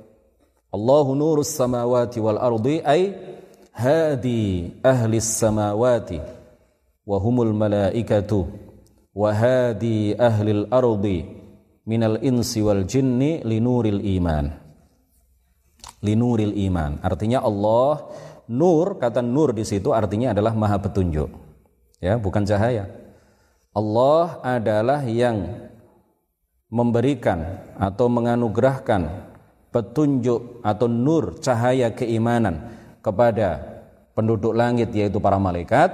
Allahu 0.73 1.13
nurus 1.13 1.53
samawati 1.53 2.17
wal 2.17 2.41
ardi 2.41 2.81
ay 2.81 3.13
hadi 3.69 4.73
ahli 4.81 5.21
samawati 5.21 6.17
wa 7.05 7.17
humul 7.21 7.53
malaikatu 7.53 8.49
wa 9.13 9.29
hadi 9.29 10.17
ahli 10.17 10.65
al-ardi 10.65 11.29
minal 11.85 12.17
insi 12.25 12.65
wal 12.65 12.89
jinni 12.89 13.45
linuril 13.45 14.01
iman 14.17 14.49
linuril 16.01 16.57
iman 16.69 16.97
artinya 17.05 17.45
Allah 17.45 18.09
nur 18.49 18.97
kata 18.97 19.21
nur 19.21 19.53
di 19.53 19.61
situ 19.67 19.93
artinya 19.93 20.33
adalah 20.33 20.57
maha 20.57 20.81
petunjuk 20.81 21.29
ya 22.01 22.17
bukan 22.17 22.49
cahaya 22.49 22.89
Allah 23.73 24.37
adalah 24.45 25.01
yang 25.01 25.69
memberikan 26.69 27.57
atau 27.77 28.05
menganugerahkan 28.05 29.33
petunjuk 29.73 30.61
atau 30.61 30.85
nur 30.85 31.41
cahaya 31.41 31.89
keimanan 31.89 32.69
kepada 33.01 33.81
penduduk 34.13 34.53
langit 34.53 34.93
yaitu 34.93 35.17
para 35.17 35.41
malaikat 35.41 35.89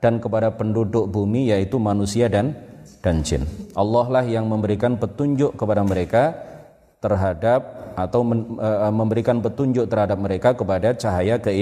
dan 0.00 0.16
kepada 0.16 0.48
penduduk 0.56 1.04
bumi 1.08 1.52
yaitu 1.52 1.76
manusia 1.76 2.32
dan 2.32 2.56
dan 3.04 3.20
jin. 3.20 3.44
Allah 3.76 4.06
lah 4.08 4.24
yang 4.24 4.48
memberikan 4.48 4.96
petunjuk 4.96 5.52
kepada 5.54 5.84
mereka 5.84 6.32
terhadap 6.98 7.92
atau 7.94 8.24
men, 8.24 8.56
e, 8.56 8.70
memberikan 8.90 9.38
petunjuk 9.44 9.86
terhadap 9.86 10.18
mereka 10.18 10.56
kepada 10.56 10.96
cahaya 10.96 11.36
ke, 11.38 11.52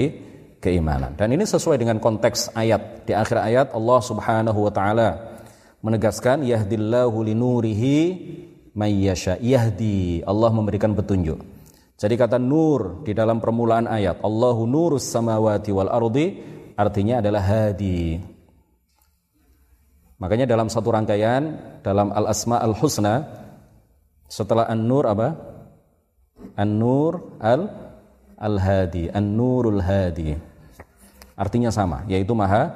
keimanan. 0.63 1.13
Dan 1.13 1.35
ini 1.35 1.45
sesuai 1.45 1.77
dengan 1.77 1.99
konteks 2.01 2.55
ayat. 2.57 3.05
Di 3.05 3.13
akhir 3.13 3.37
ayat 3.37 3.67
Allah 3.75 3.99
Subhanahu 4.01 4.59
wa 4.65 4.73
taala 4.73 5.36
menegaskan 5.87 6.43
yahdillahu 6.43 7.23
linurihi 7.23 7.99
mayyasha. 8.75 9.39
Yahdi. 9.39 10.27
Allah 10.27 10.51
memberikan 10.51 10.91
petunjuk. 10.91 11.39
Jadi 11.97 12.13
kata 12.13 12.37
nur 12.37 13.01
di 13.01 13.15
dalam 13.17 13.41
permulaan 13.41 13.89
ayat 13.89 14.21
Allahu 14.21 14.69
nurus 14.69 15.09
samawati 15.09 15.73
wal 15.73 15.89
ardi 15.89 16.37
artinya 16.77 17.23
adalah 17.23 17.41
hadi. 17.41 18.21
Makanya 20.21 20.45
dalam 20.45 20.69
satu 20.69 20.93
rangkaian 20.93 21.57
dalam 21.81 22.13
Al-Asma 22.13 22.61
Al-Husna 22.61 23.25
setelah 24.29 24.69
An-Nur 24.69 25.09
apa? 25.09 25.33
An-Nur 26.53 27.37
Al 27.41 27.65
Al-Hadi, 28.37 29.09
An-Nurul 29.09 29.81
Hadi. 29.81 30.37
Artinya 31.33 31.73
sama, 31.73 32.05
yaitu 32.05 32.37
Maha 32.37 32.69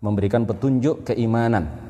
memberikan 0.00 0.48
petunjuk 0.48 1.04
keimanan 1.12 1.85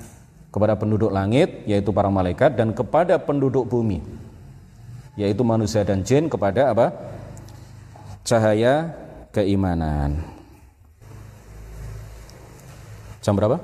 kepada 0.56 0.72
penduduk 0.72 1.12
langit 1.12 1.68
yaitu 1.68 1.92
para 1.92 2.08
malaikat 2.08 2.56
dan 2.56 2.72
kepada 2.72 3.20
penduduk 3.20 3.68
bumi 3.68 4.00
yaitu 5.20 5.44
manusia 5.44 5.84
dan 5.84 6.00
jin 6.00 6.32
kepada 6.32 6.72
apa? 6.72 6.96
cahaya 8.24 8.90
keimanan. 9.36 10.18
Jam 13.22 13.36
berapa? 13.36 13.60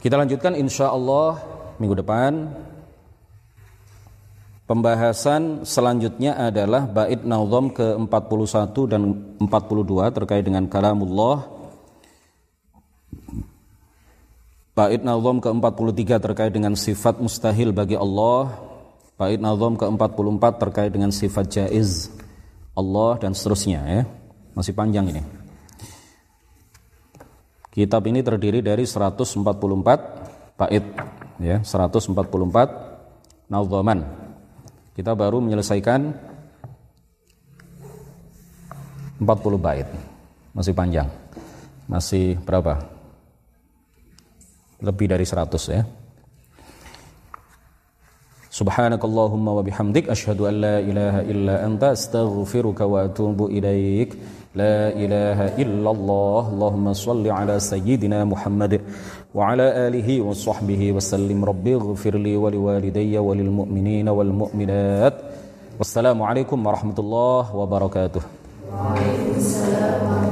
Kita 0.00 0.16
lanjutkan 0.18 0.56
insya 0.56 0.90
Allah 0.90 1.42
minggu 1.78 1.98
depan. 1.98 2.48
Pembahasan 4.66 5.68
selanjutnya 5.68 6.38
adalah 6.38 6.88
bait 6.88 7.20
naudham 7.26 7.68
ke-41 7.74 8.76
dan 8.88 9.02
42 9.36 10.16
terkait 10.16 10.42
dengan 10.46 10.64
kalamullah. 10.64 11.61
Bait 14.72 15.04
naudham 15.04 15.36
ke-43 15.40 16.00
terkait 16.16 16.52
dengan 16.52 16.72
sifat 16.72 17.20
mustahil 17.20 17.76
bagi 17.76 17.92
Allah 17.92 18.72
Bait 19.22 19.38
nazam 19.38 19.78
ke-44 19.78 20.44
terkait 20.58 20.90
dengan 20.90 21.14
sifat 21.14 21.46
jaiz 21.46 22.10
Allah 22.74 23.22
dan 23.22 23.38
seterusnya 23.38 23.80
ya. 23.86 24.02
Masih 24.58 24.74
panjang 24.74 25.14
ini. 25.14 25.22
Kitab 27.70 28.02
ini 28.10 28.18
terdiri 28.24 28.58
dari 28.58 28.82
144 28.82 29.46
bait 30.58 30.84
ya, 31.38 31.62
144 31.62 33.46
nadhaman. 33.46 34.02
Kita 34.98 35.14
baru 35.14 35.38
menyelesaikan 35.38 36.00
40 39.22 39.22
bait. 39.54 39.86
Masih 40.50 40.74
panjang. 40.74 41.06
Masih 41.86 42.42
berapa? 42.42 42.82
lebih 44.82 45.06
dari 45.12 45.24
100 45.24 45.76
ya. 45.76 45.82
Subhanakallahumma 48.52 49.50
wa 49.56 49.62
bihamdik 49.64 50.12
asyhadu 50.12 50.44
an 50.50 50.54
la 50.60 50.76
ilaha 50.90 51.20
illa 51.32 51.54
anta 51.64 51.96
astaghfiruka 51.96 52.84
wa 52.84 53.08
atubu 53.08 53.48
ilaik. 53.48 54.12
لا 54.52 54.92
إله 54.92 55.56
إلا 55.56 55.90
الله 55.96 56.40
اللهم 56.52 56.86
صل 56.92 57.24
على 57.24 57.56
سيدنا 57.56 58.28
محمد 58.28 58.84
وعلى 59.32 59.88
آله 59.88 60.08
وصحبه 60.20 60.92
وسلم 60.92 61.44
ربي 61.44 61.74
اغفر 61.74 62.14
لي 62.20 62.36
ولوالدي 62.36 63.18
وللمؤمنين 63.18 64.08
والمؤمنات 64.08 65.14
والسلام 65.78 66.22
عليكم 66.22 66.58
ورحمة 66.66 66.98
الله 66.98 67.56
وبركاته 67.56 68.22
وعليكم 68.72 69.32
السلام 69.40 70.00
ورحمة 70.04 70.28
الله 70.28 70.31